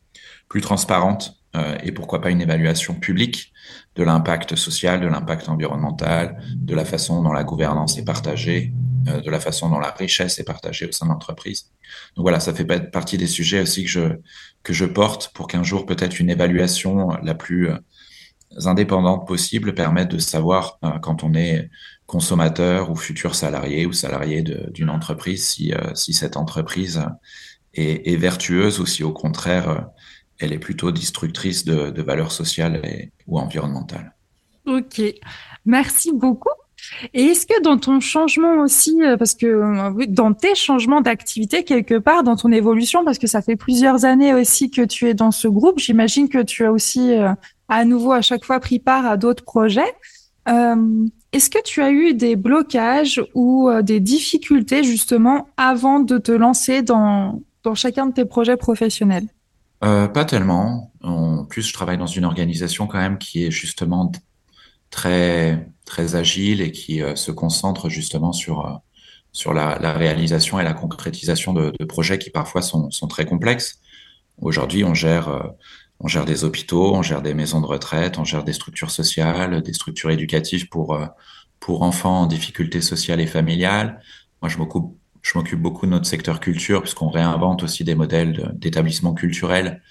plus 0.48 0.60
transparente 0.60 1.43
euh, 1.56 1.76
et 1.82 1.92
pourquoi 1.92 2.20
pas 2.20 2.30
une 2.30 2.40
évaluation 2.40 2.94
publique 2.94 3.52
de 3.94 4.02
l'impact 4.02 4.56
social, 4.56 5.00
de 5.00 5.06
l'impact 5.06 5.48
environnemental, 5.48 6.36
de 6.56 6.74
la 6.74 6.84
façon 6.84 7.22
dont 7.22 7.32
la 7.32 7.44
gouvernance 7.44 7.96
est 7.96 8.04
partagée, 8.04 8.72
euh, 9.08 9.20
de 9.20 9.30
la 9.30 9.38
façon 9.38 9.70
dont 9.70 9.78
la 9.78 9.90
richesse 9.90 10.38
est 10.38 10.44
partagée 10.44 10.86
au 10.86 10.92
sein 10.92 11.06
de 11.06 11.12
l'entreprise. 11.12 11.70
Donc 12.16 12.24
voilà, 12.24 12.40
ça 12.40 12.52
fait 12.52 12.64
partie 12.90 13.18
des 13.18 13.28
sujets 13.28 13.60
aussi 13.60 13.84
que 13.84 13.90
je, 13.90 14.00
que 14.64 14.72
je 14.72 14.84
porte 14.84 15.32
pour 15.32 15.46
qu'un 15.46 15.62
jour 15.62 15.86
peut-être 15.86 16.18
une 16.18 16.30
évaluation 16.30 17.10
la 17.22 17.34
plus 17.34 17.70
euh, 17.70 17.78
indépendante 18.64 19.26
possible 19.26 19.74
permette 19.74 20.10
de 20.10 20.18
savoir 20.18 20.78
quand 21.02 21.24
on 21.24 21.34
est 21.34 21.70
consommateur 22.06 22.88
ou 22.88 22.94
futur 22.94 23.34
salarié 23.34 23.84
ou 23.84 23.92
salarié 23.92 24.42
d'une 24.42 24.90
entreprise 24.90 25.44
si, 25.44 25.72
si 25.94 26.12
cette 26.12 26.36
entreprise 26.36 27.04
est, 27.74 28.16
vertueuse 28.16 28.78
ou 28.78 28.86
si 28.86 29.02
au 29.02 29.12
contraire 29.12 29.88
elle 30.38 30.52
est 30.52 30.58
plutôt 30.58 30.90
destructrice 30.90 31.64
de, 31.64 32.02
valeurs 32.02 32.32
sociales 32.32 32.82
ou 33.26 33.38
environnementales. 33.38 34.14
Ok, 34.66 35.00
merci 35.64 36.12
beaucoup. 36.12 36.50
Et 37.12 37.22
est-ce 37.24 37.46
que 37.46 37.60
dans 37.62 37.78
ton 37.78 38.00
changement 38.00 38.60
aussi, 38.60 39.02
euh, 39.02 39.16
parce 39.16 39.34
que 39.34 39.46
euh, 39.46 40.06
dans 40.08 40.32
tes 40.34 40.54
changements 40.54 41.00
d'activité 41.00 41.64
quelque 41.64 41.98
part, 41.98 42.22
dans 42.22 42.36
ton 42.36 42.52
évolution, 42.52 43.04
parce 43.04 43.18
que 43.18 43.26
ça 43.26 43.42
fait 43.42 43.56
plusieurs 43.56 44.04
années 44.04 44.34
aussi 44.34 44.70
que 44.70 44.82
tu 44.82 45.08
es 45.08 45.14
dans 45.14 45.30
ce 45.30 45.48
groupe, 45.48 45.78
j'imagine 45.78 46.28
que 46.28 46.42
tu 46.42 46.64
as 46.64 46.72
aussi 46.72 47.14
euh, 47.14 47.30
à 47.68 47.84
nouveau 47.84 48.12
à 48.12 48.22
chaque 48.22 48.44
fois 48.44 48.60
pris 48.60 48.78
part 48.78 49.06
à 49.06 49.16
d'autres 49.16 49.44
projets. 49.44 49.94
est-ce 50.46 51.48
que 51.48 51.62
tu 51.62 51.80
as 51.80 51.90
eu 51.90 52.12
des 52.12 52.36
blocages 52.36 53.22
ou 53.34 53.70
des 53.82 54.00
difficultés 54.00 54.84
justement 54.84 55.48
avant 55.56 56.00
de 56.00 56.18
te 56.18 56.32
lancer 56.32 56.82
dans 56.82 57.40
chacun 57.74 58.06
de 58.06 58.12
tes 58.12 58.26
projets 58.26 58.58
professionnels? 58.58 59.26
Pas 59.80 60.24
tellement. 60.24 60.92
En 61.02 61.44
plus, 61.44 61.62
je 61.62 61.72
travaille 61.74 61.98
dans 61.98 62.06
une 62.06 62.24
organisation 62.24 62.86
quand 62.86 62.98
même 62.98 63.18
qui 63.18 63.44
est 63.44 63.50
justement 63.50 64.10
très 64.94 65.68
très 65.84 66.14
agile 66.14 66.60
et 66.60 66.72
qui 66.72 67.02
euh, 67.02 67.16
se 67.16 67.32
concentre 67.32 67.88
justement 67.88 68.32
sur 68.32 68.66
euh, 68.66 68.72
sur 69.32 69.52
la, 69.52 69.76
réalisation 69.92 70.60
et 70.60 70.64
la 70.64 70.74
concrétisation 70.74 71.52
de, 71.52 71.72
projets 71.86 72.18
qui 72.18 72.30
parfois 72.30 72.62
sont, 72.62 72.92
sont 72.92 73.08
très 73.08 73.26
complexes. 73.26 73.80
Aujourd'hui, 74.40 74.84
on 74.84 74.94
gère 74.94 75.28
euh, 75.28 75.42
on 76.00 76.06
gère 76.06 76.24
des 76.24 76.44
hôpitaux, 76.44 76.94
on 76.94 77.02
gère 77.02 77.22
des 77.22 77.34
maisons 77.34 77.60
de 77.60 77.66
retraite, 77.66 78.18
on 78.18 78.24
gère 78.24 78.44
des 78.44 78.52
structures 78.52 78.92
sociales, 78.92 79.62
des 79.62 79.72
structures 79.72 80.10
éducatives 80.10 80.68
pour 80.68 80.98
pour 81.60 81.82
enfants 81.82 82.22
en 82.22 82.26
difficulté 82.26 82.80
sociale 82.80 83.20
et 83.20 83.26
familiale. 83.26 84.00
Moi, 84.42 84.48
je 84.48 84.58
m'occupe 84.58 84.84
je 85.24 85.36
m'occupe 85.36 85.60
beaucoup 85.60 85.86
de 85.86 85.90
notre 85.90 86.06
secteur 86.06 86.38
culture 86.38 86.82
puisqu'on 86.82 87.08
réinvente 87.08 87.64
aussi 87.64 87.82
des 87.82 87.96
modèles 87.96 88.52
d'établissements 88.54 89.14
culturels 89.14 89.82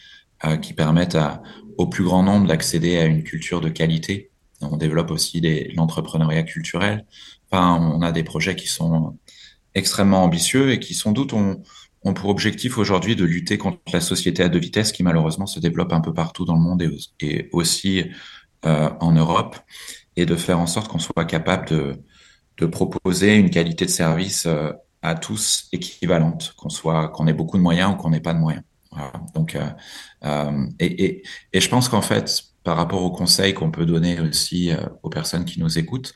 euh, 0.46 0.56
qui 0.56 0.74
permettent 0.74 1.16
à, 1.16 1.44
au 1.78 1.88
plus 1.88 2.06
grand 2.06 2.24
nombre 2.24 2.48
d'accéder 2.48 2.98
à 2.98 3.06
une 3.06 3.24
culture 3.24 3.60
de 3.60 3.68
qualité 3.68 4.32
on 4.72 4.78
développe 4.78 5.12
aussi 5.12 5.42
l'entrepreneuriat 5.76 6.44
culturel. 6.44 7.06
Enfin, 7.52 7.78
on 7.80 8.02
a 8.02 8.12
des 8.12 8.24
projets 8.24 8.56
qui 8.56 8.68
sont 8.68 9.18
extrêmement 9.76 10.24
ambitieux 10.24 10.72
et 10.72 10.80
qui 10.80 10.94
sans 10.94 11.12
doute 11.12 11.34
ont, 11.34 11.62
ont 12.04 12.14
pour 12.14 12.30
objectif 12.30 12.78
aujourd'hui 12.78 13.16
de 13.16 13.26
lutter 13.26 13.58
contre 13.58 13.80
la 13.92 14.02
société 14.02 14.44
à 14.44 14.50
deux 14.50 14.60
vitesses 14.60 14.92
qui 14.92 15.04
malheureusement 15.04 15.46
se 15.46 15.60
développe 15.60 15.94
un 15.94 16.02
peu 16.02 16.14
partout 16.14 16.46
dans 16.46 16.56
le 16.56 16.62
monde 16.62 16.84
et, 17.20 17.50
aussi 17.52 18.06
euh, 18.66 18.90
en 19.00 19.12
Europe 19.12 19.58
et 20.16 20.26
de 20.26 20.36
faire 20.36 20.60
en 20.60 20.68
sorte 20.68 20.90
qu'on 20.90 21.00
soit 21.00 21.26
capable 21.26 21.68
de, 21.70 21.96
de 22.58 22.66
proposer 22.66 23.36
une 23.36 23.50
qualité 23.50 23.86
de 23.86 23.90
service 23.90 24.46
euh, 24.46 24.72
à 25.04 25.16
tous 25.16 25.68
équivalente, 25.72 26.54
qu'on 26.58 26.70
soit 26.70 27.10
qu'on 27.10 27.28
ait 27.28 27.34
beaucoup 27.34 27.58
de 27.58 27.62
moyens 27.62 27.94
ou 27.94 27.96
qu'on 27.98 28.10
n'ait 28.10 28.22
pas 28.22 28.34
de 28.34 28.40
moyens. 28.40 28.64
Voilà. 28.92 29.14
Donc, 29.36 29.56
euh, 29.56 29.70
euh 30.26 30.66
et, 30.80 31.06
et, 31.06 31.24
et, 31.52 31.62
je 31.62 31.70
pense 31.70 31.90
qu'en 31.90 32.02
fait, 32.02 32.54
par 32.64 32.78
rapport 32.78 33.04
aux 33.04 33.12
conseils 33.12 33.54
qu'on 33.54 33.72
peut 33.72 33.86
donner 33.86 34.20
aussi 34.20 34.72
euh, 34.72 34.78
aux 35.04 35.10
personnes 35.10 35.46
qui 35.46 35.60
nous 35.60 35.78
écoutent. 35.78 36.14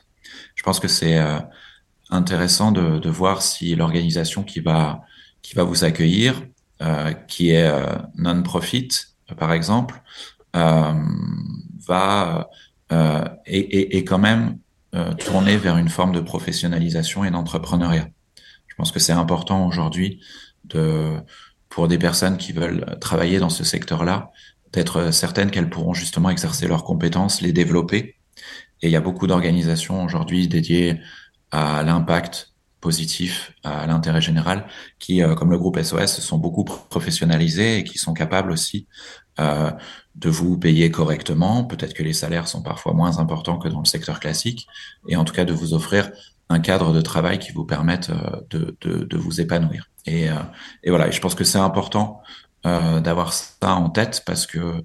Je 0.54 0.62
pense 0.62 0.80
que 0.80 0.88
c'est 0.88 1.18
euh, 1.18 1.38
intéressant 2.10 2.72
de, 2.72 2.98
de, 2.98 3.10
voir 3.10 3.42
si 3.42 3.74
l'organisation 3.74 4.42
qui 4.42 4.60
va 4.60 5.02
qui 5.42 5.54
va 5.54 5.62
vous 5.62 5.84
accueillir, 5.84 6.42
euh, 6.82 7.12
qui 7.12 7.50
est 7.50 7.70
non-profit 8.16 8.88
par 9.36 9.52
exemple, 9.52 10.02
va 10.54 12.48
et, 13.46 13.98
et, 13.98 14.04
quand 14.04 14.18
même 14.18 14.58
tourner 15.18 15.58
vers 15.58 15.76
une 15.76 15.90
forme 15.90 16.12
de 16.12 16.20
professionnalisation 16.20 17.24
et 17.24 17.30
d'entrepreneuriat. 17.30 18.08
Je 18.78 18.82
pense 18.84 18.92
que 18.92 19.00
c'est 19.00 19.12
important 19.12 19.66
aujourd'hui 19.66 20.20
de 20.64 21.16
pour 21.68 21.88
des 21.88 21.98
personnes 21.98 22.36
qui 22.36 22.52
veulent 22.52 22.96
travailler 23.00 23.40
dans 23.40 23.50
ce 23.50 23.64
secteur-là 23.64 24.30
d'être 24.72 25.12
certaines 25.12 25.50
qu'elles 25.50 25.68
pourront 25.68 25.94
justement 25.94 26.30
exercer 26.30 26.68
leurs 26.68 26.84
compétences, 26.84 27.40
les 27.40 27.52
développer. 27.52 28.14
Et 28.80 28.86
il 28.86 28.90
y 28.90 28.96
a 28.96 29.00
beaucoup 29.00 29.26
d'organisations 29.26 30.04
aujourd'hui 30.04 30.46
dédiées 30.46 31.00
à 31.50 31.82
l'impact 31.82 32.54
positif, 32.80 33.52
à 33.64 33.84
l'intérêt 33.88 34.20
général, 34.20 34.64
qui, 35.00 35.24
euh, 35.24 35.34
comme 35.34 35.50
le 35.50 35.58
groupe 35.58 35.82
SOS, 35.82 36.20
sont 36.20 36.38
beaucoup 36.38 36.62
professionnalisés 36.62 37.78
et 37.78 37.84
qui 37.84 37.98
sont 37.98 38.14
capables 38.14 38.52
aussi 38.52 38.86
euh, 39.40 39.72
de 40.14 40.30
vous 40.30 40.56
payer 40.56 40.92
correctement. 40.92 41.64
Peut-être 41.64 41.94
que 41.94 42.04
les 42.04 42.12
salaires 42.12 42.46
sont 42.46 42.62
parfois 42.62 42.92
moins 42.92 43.18
importants 43.18 43.58
que 43.58 43.68
dans 43.68 43.80
le 43.80 43.86
secteur 43.86 44.20
classique, 44.20 44.68
et 45.08 45.16
en 45.16 45.24
tout 45.24 45.34
cas 45.34 45.44
de 45.44 45.52
vous 45.52 45.74
offrir 45.74 46.12
un 46.48 46.60
cadre 46.60 46.92
de 46.92 47.00
travail 47.00 47.38
qui 47.38 47.52
vous 47.52 47.64
permette 47.64 48.10
euh, 48.10 48.40
de, 48.50 48.76
de, 48.80 49.16
vous 49.16 49.40
épanouir. 49.40 49.90
Et, 50.06 50.30
euh, 50.30 50.34
et 50.82 50.90
voilà, 50.90 51.10
je 51.10 51.20
pense 51.20 51.34
que 51.34 51.44
c'est 51.44 51.58
important 51.58 52.22
euh, 52.66 53.00
d'avoir 53.00 53.32
ça 53.32 53.74
en 53.74 53.90
tête 53.90 54.22
parce 54.26 54.46
que 54.46 54.84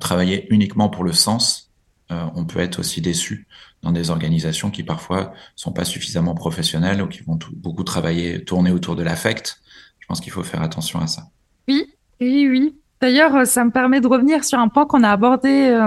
travailler 0.00 0.46
uniquement 0.50 0.88
pour 0.88 1.04
le 1.04 1.12
sens, 1.12 1.70
on 2.08 2.46
peut 2.46 2.58
être 2.58 2.78
aussi 2.78 3.02
déçu 3.02 3.46
dans 3.82 3.92
des 3.92 4.08
organisations 4.08 4.70
qui 4.70 4.82
parfois 4.82 5.34
sont 5.56 5.72
pas 5.72 5.84
suffisamment 5.84 6.34
professionnelles 6.34 7.02
ou 7.02 7.06
qui 7.06 7.22
vont 7.22 7.38
beaucoup 7.52 7.84
travailler, 7.84 8.42
tourner 8.42 8.70
autour 8.70 8.96
de 8.96 9.02
l'affect. 9.02 9.60
Je 9.98 10.06
pense 10.06 10.22
qu'il 10.22 10.32
faut 10.32 10.42
faire 10.42 10.62
attention 10.62 11.02
à 11.02 11.06
ça. 11.06 11.24
Oui, 11.68 11.84
oui, 12.18 12.48
oui. 12.48 12.76
D'ailleurs, 13.02 13.46
ça 13.46 13.62
me 13.62 13.70
permet 13.70 14.00
de 14.00 14.06
revenir 14.06 14.42
sur 14.42 14.58
un 14.58 14.68
point 14.68 14.86
qu'on 14.86 15.02
a 15.02 15.10
abordé 15.10 15.86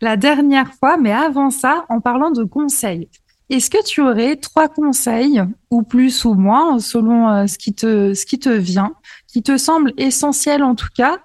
la 0.00 0.16
dernière 0.16 0.72
fois, 0.74 0.96
mais 0.96 1.10
avant 1.10 1.50
ça, 1.50 1.84
en 1.88 2.00
parlant 2.00 2.30
de 2.30 2.44
conseils. 2.44 3.08
Est-ce 3.48 3.70
que 3.70 3.84
tu 3.84 4.00
aurais 4.00 4.34
trois 4.36 4.68
conseils, 4.68 5.40
ou 5.70 5.82
plus 5.82 6.24
ou 6.24 6.34
moins, 6.34 6.80
selon 6.80 7.28
euh, 7.28 7.46
ce 7.46 7.58
qui 7.58 7.72
te 7.74 8.12
ce 8.12 8.26
qui 8.26 8.38
te 8.40 8.48
vient, 8.48 8.92
qui 9.28 9.42
te 9.42 9.56
semble 9.56 9.92
essentiel 9.98 10.64
en 10.64 10.74
tout 10.74 10.88
cas, 10.96 11.18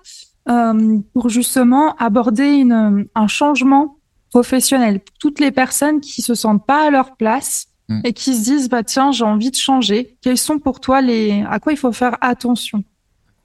euh, 0.48 1.00
pour 1.13 1.30
justement 1.30 1.96
aborder 1.96 2.46
une, 2.46 3.08
un 3.16 3.28
changement 3.28 3.98
professionnel? 4.30 5.00
Pour 5.00 5.18
toutes 5.18 5.40
les 5.40 5.51
personnes 5.51 6.00
qui 6.00 6.22
se 6.22 6.36
sentent 6.36 6.66
pas 6.66 6.86
à 6.88 6.90
leur 6.92 7.16
place 7.18 7.66
mmh. 7.90 8.01
et 8.04 8.13
qui 8.13 8.36
se 8.36 8.44
disent 8.44 8.70
bah 8.70 8.84
tiens 8.84 9.12
j'ai 9.12 9.25
envie 9.25 9.50
de 9.50 9.56
changer. 9.56 10.18
Quels 10.22 10.38
sont 10.38 10.60
pour 10.60 10.80
toi 10.80 11.01
les 11.01 11.44
à 11.50 11.60
quoi 11.60 11.74
il 11.74 11.78
faut 11.78 11.92
faire 11.92 12.18
attention? 12.22 12.84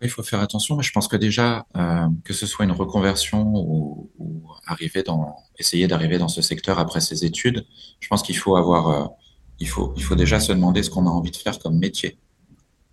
Il 0.03 0.11
faut 0.11 0.23
faire 0.23 0.41
attention, 0.41 0.76
mais 0.76 0.83
je 0.83 0.93
pense 0.93 1.09
que 1.09 1.17
déjà, 1.17 1.67
euh, 1.76 2.09
que 2.25 2.33
ce 2.33 2.47
soit 2.47 2.65
une 2.65 2.73
reconversion 2.73 3.53
ou, 3.55 4.11
arriver 4.67 5.03
dans, 5.03 5.37
essayer 5.59 5.87
d'arriver 5.87 6.19
dans 6.19 6.29
ce 6.29 6.43
secteur 6.43 6.79
après 6.79 7.00
ses 7.00 7.25
études, 7.25 7.65
je 8.00 8.09
pense 8.09 8.23
qu'il 8.23 8.37
faut 8.37 8.57
avoir, 8.57 8.88
euh, 8.88 9.07
il 9.61 9.69
faut, 9.69 9.95
il 9.97 10.03
faut 10.03 10.17
déjà 10.17 10.41
se 10.41 10.53
demander 10.53 10.83
ce 10.83 10.91
qu'on 10.91 11.07
a 11.07 11.11
envie 11.11 11.31
de 11.31 11.37
faire 11.37 11.59
comme 11.59 11.79
métier 11.79 12.19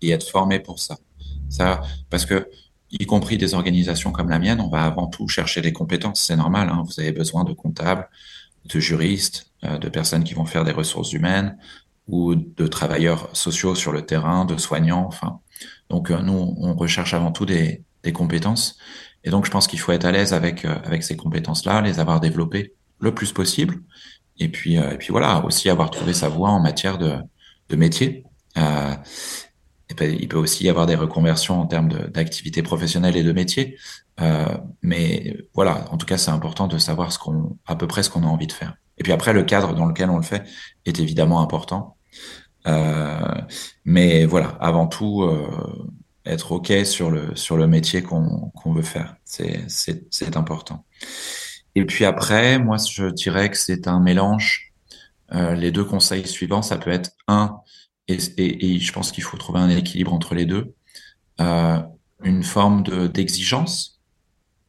et 0.00 0.10
être 0.10 0.28
formé 0.28 0.60
pour 0.60 0.78
ça. 0.78 0.98
Ça, 1.48 1.82
parce 2.10 2.26
que, 2.26 2.48
y 2.90 3.06
compris 3.06 3.38
des 3.38 3.54
organisations 3.54 4.12
comme 4.12 4.28
la 4.28 4.38
mienne, 4.38 4.60
on 4.60 4.68
va 4.68 4.84
avant 4.84 5.08
tout 5.08 5.26
chercher 5.28 5.60
des 5.60 5.72
compétences. 5.72 6.20
C'est 6.20 6.36
normal. 6.36 6.68
Hein, 6.68 6.84
vous 6.86 7.00
avez 7.00 7.12
besoin 7.12 7.44
de 7.44 7.52
comptables, 7.52 8.08
de 8.66 8.80
juristes, 8.80 9.50
euh, 9.64 9.78
de 9.78 9.88
personnes 9.88 10.24
qui 10.24 10.34
vont 10.34 10.44
faire 10.44 10.64
des 10.64 10.72
ressources 10.72 11.12
humaines 11.12 11.58
ou 12.06 12.34
de 12.34 12.66
travailleurs 12.66 13.34
sociaux 13.34 13.74
sur 13.74 13.92
le 13.92 14.06
terrain, 14.06 14.44
de 14.44 14.56
soignants. 14.56 15.06
Enfin, 15.06 15.40
donc 15.94 16.10
euh, 16.10 16.20
nous, 16.20 16.56
on 16.58 16.74
recherche 16.74 17.14
avant 17.14 17.30
tout 17.30 17.46
des, 17.46 17.84
compétences. 18.12 18.76
Et 19.22 19.30
donc 19.30 19.46
je 19.46 19.50
pense 19.50 19.66
qu'il 19.66 19.78
faut 19.78 19.92
être 19.92 20.04
à 20.04 20.12
l'aise 20.12 20.34
avec 20.34 20.64
euh, 20.66 21.00
ces 21.00 21.16
compétences-là, 21.16 21.80
les 21.80 22.00
avoir 22.00 22.20
développées 22.20 22.74
le 22.98 23.14
plus 23.14 23.32
possible. 23.32 23.76
Et 24.38 24.48
puis 24.48 24.76
euh, 24.76 24.90
et 24.90 24.98
puis 24.98 25.08
voilà, 25.10 25.42
aussi 25.44 25.70
avoir 25.70 25.90
trouvé 25.90 26.12
sa 26.12 26.28
voie 26.28 26.50
en 26.50 26.60
matière 26.60 26.98
de 26.98 27.14
de 27.70 27.76
métier. 27.76 28.24
Et 30.00 30.10
il 30.20 30.28
peut 30.28 30.38
aussi 30.38 30.64
y 30.64 30.68
avoir 30.68 30.86
des 30.86 30.96
reconversions 30.96 31.60
en 31.60 31.66
termes 31.66 31.90
d'activité 32.10 32.62
professionnelle 32.62 33.16
et 33.16 33.22
de 33.22 33.32
métier. 33.32 33.78
Mais 34.82 35.36
voilà, 35.54 35.84
en 35.92 35.96
tout 35.96 36.06
cas, 36.06 36.18
c'est 36.18 36.30
important 36.32 36.66
de 36.66 36.78
savoir 36.78 37.10
à 37.66 37.76
peu 37.76 37.86
près 37.86 38.02
ce 38.02 38.10
qu'on 38.10 38.24
a 38.24 38.26
envie 38.26 38.46
de 38.48 38.52
faire. 38.52 38.74
Et 38.98 39.02
puis 39.02 39.12
après, 39.12 39.32
le 39.32 39.44
cadre 39.44 39.74
dans 39.74 39.86
lequel 39.86 40.10
on 40.10 40.16
le 40.16 40.24
fait 40.24 40.42
est 40.84 40.98
évidemment 40.98 41.40
important. 41.40 41.96
Euh, 42.66 43.34
mais 43.84 44.24
voilà, 44.26 44.48
avant 44.60 44.86
tout, 44.86 45.22
euh, 45.22 45.48
être 46.26 46.52
OK 46.52 46.72
sur 46.84 47.10
le, 47.10 47.36
sur 47.36 47.56
le 47.56 47.66
métier 47.66 48.02
qu'on 48.02 48.50
qu'on 48.50 48.72
veut 48.72 48.82
faire. 48.82 49.16
C'est 49.24 50.36
important. 50.36 50.84
Et 51.74 51.84
puis 51.84 52.04
après, 52.04 52.58
moi, 52.58 52.76
je 52.78 53.06
dirais 53.06 53.50
que 53.50 53.56
c'est 53.56 53.88
un 53.88 54.00
mélange 54.00 54.74
euh, 55.32 55.54
les 55.54 55.70
deux 55.72 55.84
conseils 55.84 56.26
suivants, 56.26 56.62
ça 56.62 56.76
peut 56.78 56.90
être 56.90 57.12
un, 57.28 57.60
et, 58.08 58.18
et, 58.36 58.78
je 58.78 58.92
pense 58.92 59.10
qu'il 59.10 59.24
faut 59.24 59.36
trouver 59.38 59.60
un 59.60 59.70
équilibre 59.70 60.12
entre 60.12 60.34
les 60.34 60.44
deux, 60.44 60.74
euh, 61.40 61.80
une 62.22 62.42
forme 62.42 62.82
de 62.82 63.06
d'exigence, 63.06 64.00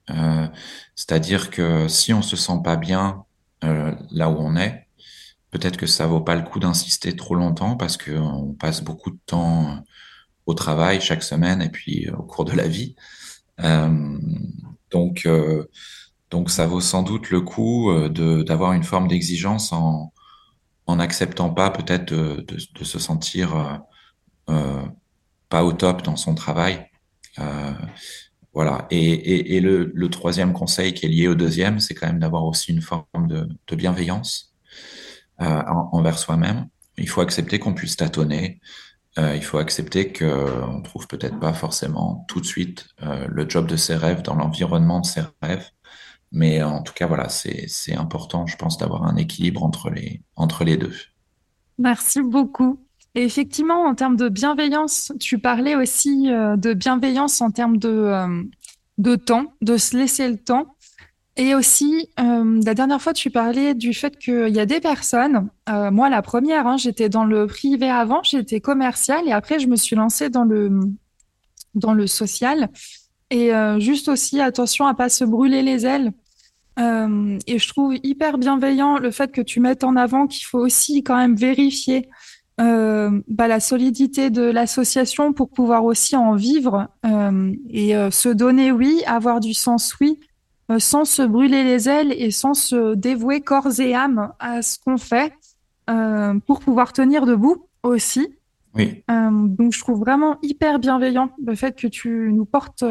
euh, 0.10 0.48
c'est-à-dire 0.96 1.50
que 1.52 1.88
si 1.88 2.14
on 2.14 2.22
se 2.22 2.36
sent 2.36 2.60
pas 2.64 2.78
bien 2.78 3.26
euh, 3.64 3.94
là 4.12 4.30
où 4.30 4.38
on 4.40 4.56
est, 4.56 4.85
peut-être 5.58 5.78
que 5.78 5.88
ça 5.88 6.08
vaut 6.08 6.22
pas 6.22 6.36
le 6.36 6.44
coup 6.44 6.60
d'insister 6.60 7.16
trop 7.16 7.36
longtemps 7.36 7.76
parce 7.76 7.98
qu'on 7.98 8.56
passe 8.60 8.82
beaucoup 8.82 9.12
de 9.12 9.20
temps 9.26 9.84
au 10.46 10.54
travail 10.54 11.02
chaque 11.02 11.24
semaine 11.24 11.62
et 11.62 11.70
puis 11.70 12.10
au 12.12 12.24
cours 12.24 12.46
de 12.46 12.54
la 12.54 12.68
vie. 12.68 12.96
Euh, 13.62 14.18
donc, 14.92 15.26
euh, 15.26 15.66
donc 16.30 16.50
ça 16.50 16.68
vaut 16.68 16.82
sans 16.82 17.04
doute 17.04 17.30
le 17.30 17.42
coup 17.42 17.92
d'avoir 18.10 18.74
une 18.74 18.84
forme 18.84 19.08
d'exigence 19.08 19.72
en 19.74 20.14
en 20.88 20.98
n'acceptant 20.98 21.50
pas 21.50 21.70
peut-être 21.70 22.14
de, 22.14 22.58
se 22.84 23.00
sentir 23.00 23.56
euh, 23.56 23.78
euh, 24.50 24.86
pas 25.50 25.64
au 25.64 25.74
top 25.74 26.04
dans 26.04 26.16
son 26.16 26.36
travail. 26.36 26.90
Euh, 27.40 27.74
voilà. 28.54 28.88
Et, 28.92 29.56
et, 29.56 29.60
le, 29.60 30.10
troisième 30.10 30.54
conseil 30.54 30.94
qui 30.94 31.06
est 31.06 31.10
lié 31.10 31.28
au 31.28 31.36
deuxième, 31.36 31.80
c'est 31.80 31.94
quand 31.94 32.08
même 32.08 32.20
d'avoir 32.20 32.46
aussi 32.46 32.72
une 32.72 32.82
forme 32.82 33.28
de 33.28 33.76
bienveillance 33.76 34.55
euh, 35.42 35.62
envers 35.92 36.18
soi-même. 36.18 36.68
Il 36.98 37.10
faut 37.10 37.22
accepter 37.22 37.60
qu'on 37.60 37.74
puisse 37.74 37.98
tâtonner. 37.98 38.62
Euh, 39.18 39.36
il 39.36 39.44
faut 39.44 39.58
accepter 39.58 40.14
qu'on 40.14 40.82
trouve 40.82 41.08
peut-être 41.08 41.40
pas 41.40 41.54
forcément 41.54 42.26
tout 42.30 42.40
de 42.40 42.46
suite 42.46 42.88
euh, 43.04 43.28
le 43.30 43.50
job 43.50 43.68
de 43.68 43.76
ses 43.76 43.96
rêves 43.96 44.22
dans 44.22 44.36
l'environnement 44.36 45.02
de 45.02 45.06
ses 45.06 45.22
rêves. 45.42 45.70
Mais 46.32 46.64
en 46.64 46.82
tout 46.82 46.94
cas, 46.94 47.08
voilà, 47.08 47.30
c'est 47.30 47.96
important, 47.96 48.46
je 48.46 48.58
pense, 48.58 48.78
d'avoir 48.78 49.04
un 49.04 49.16
équilibre 49.16 49.64
entre 49.64 49.90
les, 49.90 50.22
entre 50.36 50.64
les 50.64 50.78
deux. 50.78 50.94
Merci 51.78 52.22
beaucoup. 52.22 52.80
Et 53.14 53.24
effectivement, 53.24 53.84
en 53.84 53.96
termes 53.96 54.18
de 54.18 54.28
bienveillance, 54.28 55.14
tu 55.20 55.40
parlais 55.40 55.76
aussi 55.76 56.28
de 56.28 56.74
bienveillance 56.74 57.40
en 57.40 57.52
termes 57.52 57.78
de, 57.78 58.48
de 58.98 59.16
temps, 59.16 59.54
de 59.62 59.78
se 59.78 59.96
laisser 59.96 60.28
le 60.28 60.38
temps. 60.38 60.75
Et 61.38 61.54
aussi, 61.54 62.10
euh, 62.20 62.62
la 62.64 62.74
dernière 62.74 63.02
fois, 63.02 63.14
tu 63.14 63.30
parlais 63.30 63.74
du 63.74 63.94
fait 63.94 64.18
qu'il 64.18 64.56
y 64.56 64.60
a 64.60 64.66
des 64.66 64.80
personnes, 64.80 65.50
euh, 65.70 65.92
moi 65.92 66.10
la 66.10 66.22
première, 66.22 66.66
hein, 66.66 66.78
j'étais 66.78 67.10
dans 67.10 67.26
le 67.26 67.46
privé 67.46 67.90
avant, 67.90 68.24
j'étais 68.24 68.62
commerciale 68.62 69.28
et 69.28 69.34
après 69.34 69.60
je 69.60 69.68
me 69.68 69.76
suis 69.76 69.98
lancée 69.98 70.30
dans 70.30 70.46
le, 70.46 70.80
dans 71.74 71.94
le 71.94 72.08
social. 72.08 72.70
Et 73.32 73.54
euh, 73.54 73.80
juste 73.80 74.08
aussi, 74.08 74.40
attention 74.40 74.88
à 74.88 74.94
pas 74.94 75.10
se 75.10 75.26
brûler 75.26 75.62
les 75.62 75.86
ailes. 75.86 76.14
Euh, 76.80 77.38
et 77.48 77.58
je 77.58 77.70
trouve 77.70 77.96
hyper 78.04 78.38
bienveillant 78.38 78.98
le 78.98 79.12
fait 79.12 79.32
que 79.32 79.42
tu 79.42 79.60
mettes 79.60 79.84
en 79.84 79.96
avant 79.96 80.28
qu'il 80.28 80.46
faut 80.46 80.60
aussi 80.60 81.04
quand 81.04 81.16
même 81.16 81.36
vérifier 81.36 82.10
euh, 82.60 83.22
bah, 83.28 83.48
la 83.48 83.60
solidité 83.60 84.30
de 84.30 84.42
l'association 84.42 85.34
pour 85.34 85.50
pouvoir 85.50 85.86
aussi 85.86 86.16
en 86.16 86.36
vivre 86.36 86.90
euh, 87.06 87.54
et 87.70 87.94
se 88.12 88.30
donner 88.30 88.72
oui, 88.72 89.04
avoir 89.06 89.40
du 89.40 89.54
sens 89.54 89.96
oui, 90.02 90.20
sans 90.80 91.06
se 91.06 91.22
brûler 91.22 91.64
les 91.64 91.88
ailes 91.90 92.12
et 92.12 92.32
sans 92.32 92.54
se 92.54 92.96
dévouer 92.96 93.42
corps 93.42 93.80
et 93.80 93.94
âme 93.94 94.34
à 94.40 94.62
ce 94.62 94.80
qu'on 94.80 94.98
fait 94.98 95.34
euh, 95.90 96.40
pour 96.48 96.60
pouvoir 96.60 96.94
tenir 96.94 97.26
debout 97.26 97.68
aussi. 97.84 98.28
Oui. 98.74 99.06
donc 99.08 99.72
je 99.72 99.80
trouve 99.80 100.00
vraiment 100.00 100.38
hyper 100.42 100.80
bienveillant 100.80 101.30
le 101.46 101.56
fait 101.56 101.80
que 101.80 101.88
tu 101.88 102.34
nous 102.34 102.44
portes 102.44 102.84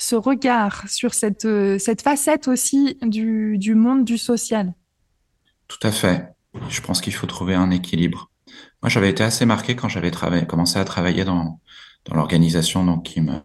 ce 0.00 0.16
regard 0.16 0.88
sur 0.88 1.12
cette, 1.12 1.44
euh, 1.44 1.78
cette 1.78 2.00
facette 2.00 2.48
aussi 2.48 2.96
du, 3.02 3.58
du 3.58 3.74
monde 3.74 4.04
du 4.04 4.16
social. 4.16 4.72
Tout 5.68 5.86
à 5.86 5.92
fait. 5.92 6.26
Je 6.70 6.80
pense 6.80 7.02
qu'il 7.02 7.12
faut 7.12 7.26
trouver 7.26 7.54
un 7.54 7.70
équilibre. 7.70 8.30
Moi, 8.82 8.88
j'avais 8.88 9.10
été 9.10 9.22
assez 9.22 9.44
marqué 9.44 9.76
quand 9.76 9.88
j'avais 9.88 10.10
travaillé, 10.10 10.46
commencé 10.46 10.78
à 10.78 10.84
travailler 10.84 11.24
dans, 11.24 11.60
dans 12.06 12.16
l'organisation 12.16 12.84
donc 12.84 13.04
qui 13.04 13.20
me, 13.20 13.40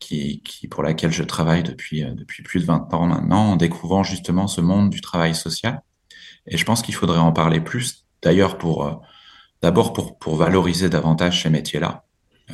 qui, 0.00 0.42
pour 0.70 0.82
laquelle 0.82 1.12
je 1.12 1.22
travaille 1.22 1.62
depuis, 1.62 2.02
euh, 2.02 2.12
depuis 2.14 2.42
plus 2.42 2.60
de 2.60 2.64
20 2.64 2.92
ans 2.94 3.06
maintenant, 3.06 3.52
en 3.52 3.56
découvrant 3.56 4.02
justement 4.02 4.48
ce 4.48 4.60
monde 4.60 4.90
du 4.90 5.00
travail 5.00 5.34
social. 5.34 5.82
Et 6.46 6.56
je 6.56 6.64
pense 6.64 6.82
qu'il 6.82 6.94
faudrait 6.94 7.18
en 7.18 7.32
parler 7.32 7.60
plus, 7.60 8.06
d'ailleurs 8.22 8.58
pour, 8.58 8.86
euh, 8.86 8.94
d'abord 9.62 9.92
pour, 9.92 10.18
pour 10.18 10.36
valoriser 10.36 10.88
davantage 10.88 11.42
ces 11.42 11.50
métiers-là, 11.50 12.04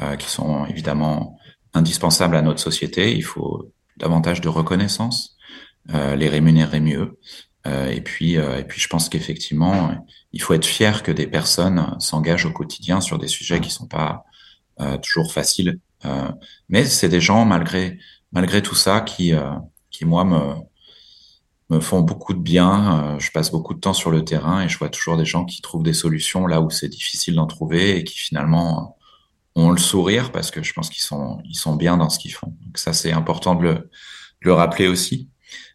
euh, 0.03 0.16
qui 0.16 0.29
sont 0.29 0.66
évidemment 0.66 1.38
indispensable 1.73 2.37
à 2.37 2.42
notre 2.42 2.61
société. 2.61 3.16
Il 3.16 3.25
faut 3.25 3.73
davantage 3.97 4.40
de 4.40 4.49
reconnaissance, 4.49 5.37
les 5.88 6.29
rémunérer 6.29 6.81
mieux. 6.81 7.18
Et 7.64 8.01
puis, 8.01 8.35
et 8.35 8.64
puis, 8.66 8.81
je 8.81 8.88
pense 8.88 9.09
qu'effectivement, 9.09 10.05
il 10.33 10.42
faut 10.42 10.53
être 10.55 10.66
fier 10.66 11.03
que 11.03 11.12
des 11.12 11.27
personnes 11.27 11.97
s'engagent 12.01 12.47
au 12.47 12.53
quotidien 12.53 13.01
sur 13.01 13.18
des 13.18 13.29
sujets 13.29 13.61
qui 13.61 13.70
sont 13.70 13.87
pas 13.87 14.25
toujours 15.03 15.33
faciles. 15.33 15.79
Euh, 16.07 16.31
mais 16.69 16.85
c'est 16.85 17.09
des 17.09 17.21
gens, 17.21 17.45
malgré 17.45 17.99
malgré 18.33 18.62
tout 18.62 18.75
ça, 18.75 19.01
qui 19.01 19.33
qui 19.90 20.05
moi 20.05 20.25
me 20.25 20.55
me 21.71 21.81
font 21.81 22.01
beaucoup 22.01 22.33
de 22.33 22.38
bien. 22.38 23.19
je 23.19 23.31
passe 23.33 23.51
beaucoup 23.51 23.75
de 23.75 23.81
temps 23.81 23.92
sur 23.92 24.11
le 24.12 24.25
terrain 24.25 24.62
et 24.62 24.69
je 24.69 24.79
vois 24.79 24.88
toujours 24.88 25.16
des 25.16 25.25
gens 25.25 25.45
qui 25.45 25.61
trouvent 25.62 25.83
des 25.83 25.92
solutions 25.92 26.47
là 26.47 26.61
où 26.61 26.71
c'est 26.71 26.88
difficile 26.88 27.35
d'en 27.35 27.47
trouver 27.47 27.99
et 27.99 28.05
qui 28.05 28.16
finalement 28.16 28.97
ont 29.57 29.71
le 29.71 29.79
sourire 29.79 30.31
parce 30.31 30.51
que 30.51 30.62
je 30.62 30.73
pense 30.75 30.90
qu'ils 30.90 31.03
sont, 31.03 31.40
ils 31.45 31.57
sont 31.57 31.75
bien 31.75 31.97
dans 31.97 32.11
ce 32.11 32.19
qu'ils 32.19 32.35
font. 32.35 32.55
Donc 32.64 32.79
ça, 32.79 32.92
c'est 32.92 33.12
important 33.12 33.55
de 33.55 33.88
le, 34.40 34.53
rappeler 34.53 34.87
aussi. 34.87 35.29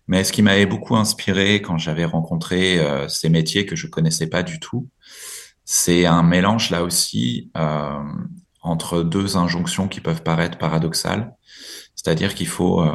Mais 0.08 0.24
ce 0.24 0.32
qui 0.32 0.42
m'avait 0.42 0.66
beaucoup 0.66 0.96
inspiré 0.96 1.62
quand 1.62 1.78
j'avais 1.78 2.06
rencontré 2.06 2.80
euh, 2.80 3.08
ces 3.10 3.28
métiers 3.28 3.66
que 3.66 3.76
je 3.76 3.88
connaissais 3.88 4.28
pas 4.28 4.44
du 4.44 4.60
tout, 4.60 4.88
c'est 5.66 6.06
un 6.06 6.24
mélange 6.24 6.70
là 6.70 6.84
aussi 6.84 7.52
euh, 7.58 8.00
entre 8.62 9.04
deux 9.04 9.38
injonctions 9.38 9.88
qui 9.88 10.02
peuvent 10.02 10.24
paraître 10.24 10.58
paradoxales. 10.58 11.36
C'est-à-dire 11.96 12.36
qu'il 12.36 12.48
faut, 12.48 12.82
euh, 12.82 12.92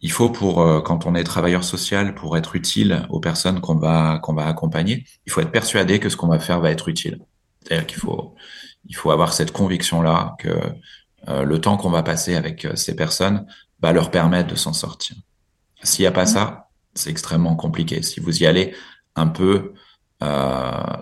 il 0.00 0.12
faut 0.12 0.30
pour 0.30 0.60
euh, 0.62 0.80
quand 0.80 1.06
on 1.06 1.14
est 1.14 1.24
travailleur 1.24 1.64
social, 1.64 2.14
pour 2.14 2.36
être 2.36 2.56
utile 2.56 3.06
aux 3.10 3.20
personnes 3.20 3.60
qu'on 3.60 3.76
va 3.76 4.18
qu'on 4.22 4.34
va 4.34 4.46
accompagner, 4.46 5.04
il 5.26 5.32
faut 5.32 5.40
être 5.40 5.52
persuadé 5.52 6.00
que 6.00 6.08
ce 6.08 6.16
qu'on 6.16 6.28
va 6.28 6.38
faire 6.38 6.60
va 6.60 6.70
être 6.70 6.88
utile. 6.88 7.18
C'est-à-dire 7.62 7.86
qu'il 7.86 7.98
faut 7.98 8.34
il 8.88 8.96
faut 8.96 9.10
avoir 9.10 9.32
cette 9.32 9.52
conviction-là 9.52 10.36
que 10.38 10.48
euh, 11.28 11.44
le 11.44 11.60
temps 11.60 11.76
qu'on 11.76 11.90
va 11.90 12.02
passer 12.02 12.34
avec 12.34 12.64
euh, 12.64 12.76
ces 12.76 12.96
personnes 12.96 13.46
va 13.80 13.92
leur 13.92 14.10
permettre 14.10 14.48
de 14.48 14.54
s'en 14.54 14.72
sortir. 14.72 15.16
S'il 15.82 16.02
n'y 16.02 16.06
a 16.06 16.12
pas 16.12 16.26
ça, 16.26 16.68
c'est 16.94 17.10
extrêmement 17.10 17.56
compliqué. 17.56 18.02
Si 18.02 18.20
vous 18.20 18.42
y 18.42 18.46
allez 18.46 18.74
un 19.16 19.26
peu 19.26 19.74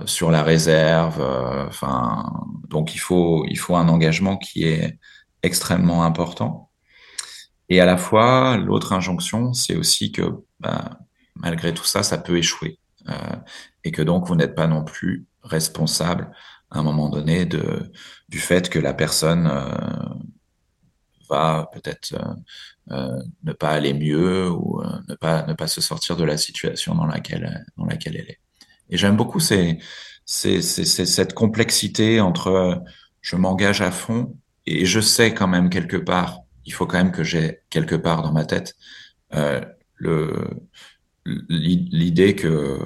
sur 0.07 0.31
la 0.31 0.43
réserve, 0.43 1.21
euh, 1.21 1.67
enfin, 1.67 2.33
donc 2.69 2.95
il 2.95 2.99
faut 2.99 3.45
il 3.49 3.59
faut 3.59 3.77
un 3.77 3.89
engagement 3.89 4.37
qui 4.37 4.65
est 4.65 4.99
extrêmement 5.43 6.05
important. 6.05 6.71
Et 7.69 7.81
à 7.81 7.87
la 7.87 7.97
fois, 7.97 8.57
l'autre 8.57 8.93
injonction, 8.93 9.53
c'est 9.53 9.77
aussi 9.77 10.13
que 10.13 10.23
bah, 10.61 10.99
malgré 11.37 11.75
tout 11.75 11.85
ça, 11.85 12.03
ça 12.03 12.19
peut 12.19 12.39
échouer 12.39 12.79
euh, 13.09 13.37
et 13.85 13.93
que 13.93 14.03
donc 14.03 14.27
vous 14.29 14.37
n'êtes 14.37 14.55
pas 14.55 14.67
non 14.67 14.85
plus 14.85 15.27
responsable 15.43 16.31
à 16.71 16.79
un 16.81 16.83
moment 16.83 17.09
donné 17.09 17.45
de, 17.47 17.93
du 18.29 18.39
fait 18.39 18.69
que 18.71 18.79
la 18.79 18.95
personne 18.95 19.47
euh, 19.47 20.15
va 21.29 21.69
peut-être 21.73 22.15
euh, 22.15 22.35
euh, 22.95 23.23
ne 23.45 23.53
pas 23.53 23.71
aller 23.71 23.95
mieux 23.95 24.51
ou 24.51 24.83
euh, 24.83 24.99
ne 25.09 25.15
pas 25.15 25.45
ne 25.47 25.55
pas 25.55 25.67
se 25.69 25.81
sortir 25.81 26.17
de 26.17 26.25
la 26.25 26.37
situation 26.37 26.95
dans 26.95 27.07
laquelle 27.07 27.65
dans 27.77 27.87
laquelle 27.87 28.17
elle 28.17 28.31
est. 28.31 28.41
Et 28.91 28.97
j'aime 28.97 29.17
beaucoup 29.17 29.41
ces, 29.41 29.79
ces, 30.25 30.63
ces, 30.63 30.85
cette 30.85 31.35
complexité 31.35 32.21
entre 32.21 32.83
je 33.21 33.37
m'engage 33.37 33.83
à 33.83 33.91
fond 33.91 34.37
et 34.67 34.87
je 34.87 35.01
sais 35.01 35.35
quand 35.35 35.49
même 35.49 35.71
quelque 35.71 35.97
part, 35.97 36.41
il 36.65 36.73
faut 36.73 36.87
quand 36.87 36.99
même 36.99 37.13
que 37.13 37.25
j'ai 37.25 37.61
quelque 37.71 37.95
part 37.95 38.23
dans 38.23 38.33
ma 38.33 38.45
tête 38.45 38.75
le 40.01 40.49
l'idée 41.25 42.35
que 42.35 42.79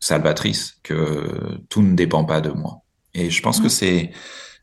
salvatrice, 0.00 0.78
que 0.82 1.60
tout 1.68 1.82
ne 1.82 1.94
dépend 1.94 2.24
pas 2.24 2.40
de 2.40 2.50
moi. 2.50 2.82
Et 3.14 3.30
je 3.30 3.42
pense 3.42 3.60
que 3.60 3.68
c'est 3.68 4.12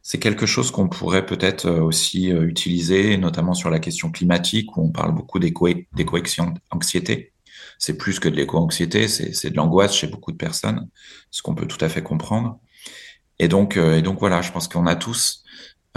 c'est 0.02 0.20
quelque 0.20 0.46
chose 0.46 0.70
qu'on 0.70 0.88
pourrait 0.88 1.26
peut-être 1.26 1.66
euh, 1.66 1.82
aussi 1.82 2.32
euh, 2.32 2.48
utiliser, 2.48 3.18
notamment 3.18 3.56
sur 3.56 3.72
la 3.72 3.80
question 3.80 4.12
climatique, 4.12 4.78
où 4.78 4.84
on 4.86 4.92
parle 4.92 5.16
beaucoup 5.16 5.40
d'éco-anxiété. 5.40 7.34
C'est 7.80 7.98
plus 7.98 8.20
que 8.20 8.30
de 8.30 8.36
l'éco-anxiété, 8.36 9.08
c'est 9.08 9.50
de 9.50 9.56
l'angoisse 9.56 9.94
chez 9.94 10.08
beaucoup 10.08 10.32
de 10.32 10.38
personnes, 10.38 10.90
ce 11.32 11.42
qu'on 11.42 11.56
peut 11.56 11.68
tout 11.68 11.84
à 11.84 11.90
fait 11.90 12.04
comprendre. 12.04 12.60
Et 13.40 13.48
donc, 13.48 13.78
euh, 13.78 13.98
et 13.98 14.02
donc 14.02 14.20
voilà, 14.20 14.42
je 14.42 14.52
pense 14.52 14.68
qu'on 14.68 14.88
a 14.88 14.96
tous 14.96 15.44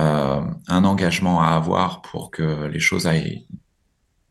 euh, 0.00 0.40
un 0.68 0.84
engagement 0.84 1.40
à 1.40 1.48
avoir 1.48 2.02
pour 2.02 2.30
que 2.30 2.66
les 2.66 2.80
choses 2.80 3.06
aillent 3.06 3.46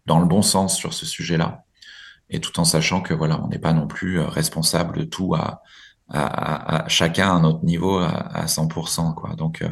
dans 0.06 0.20
le 0.20 0.26
bon 0.26 0.42
sens 0.42 0.76
sur 0.78 0.94
ce 0.94 1.06
sujet-là 1.06 1.66
et 2.30 2.40
tout 2.40 2.60
en 2.60 2.66
sachant 2.66 3.02
que 3.02 3.14
voilà, 3.14 3.42
on 3.44 3.48
n'est 3.48 3.60
pas 3.60 3.74
non 3.74 3.88
plus 3.88 4.20
euh, 4.20 4.26
responsable 4.28 5.00
de 5.00 5.04
tout 5.06 5.34
à, 5.36 5.62
à, 6.10 6.84
à, 6.86 6.88
chacun 6.90 7.36
à 7.36 7.40
notre 7.40 7.64
niveau 7.64 7.98
à, 7.98 8.10
à 8.10 8.46
100%. 8.46 9.14
Quoi. 9.14 9.36
Donc 9.36 9.62
euh, 9.62 9.70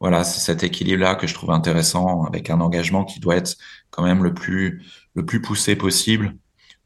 voilà, 0.00 0.24
c'est 0.24 0.40
cet 0.40 0.62
équilibre-là 0.62 1.14
que 1.14 1.26
je 1.26 1.34
trouve 1.34 1.50
intéressant 1.50 2.24
avec 2.24 2.50
un 2.50 2.60
engagement 2.60 3.04
qui 3.04 3.20
doit 3.20 3.36
être 3.36 3.56
quand 3.90 4.02
même 4.02 4.22
le 4.22 4.34
plus, 4.34 4.82
le 5.14 5.24
plus 5.24 5.40
poussé 5.40 5.76
possible 5.76 6.36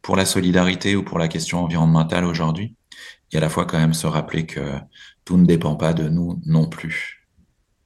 pour 0.08 0.16
la 0.16 0.24
solidarité 0.24 0.96
ou 0.96 1.02
pour 1.02 1.18
la 1.18 1.28
question 1.28 1.62
environnementale 1.62 2.24
aujourd'hui. 2.24 2.74
et 3.30 3.36
à 3.36 3.40
la 3.40 3.50
fois 3.50 3.66
quand 3.66 3.76
même 3.76 3.92
se 3.92 4.06
rappeler 4.06 4.46
que 4.46 4.72
tout 5.26 5.36
ne 5.36 5.44
dépend 5.44 5.76
pas 5.76 5.92
de 5.92 6.08
nous 6.08 6.40
non 6.46 6.66
plus. 6.66 7.26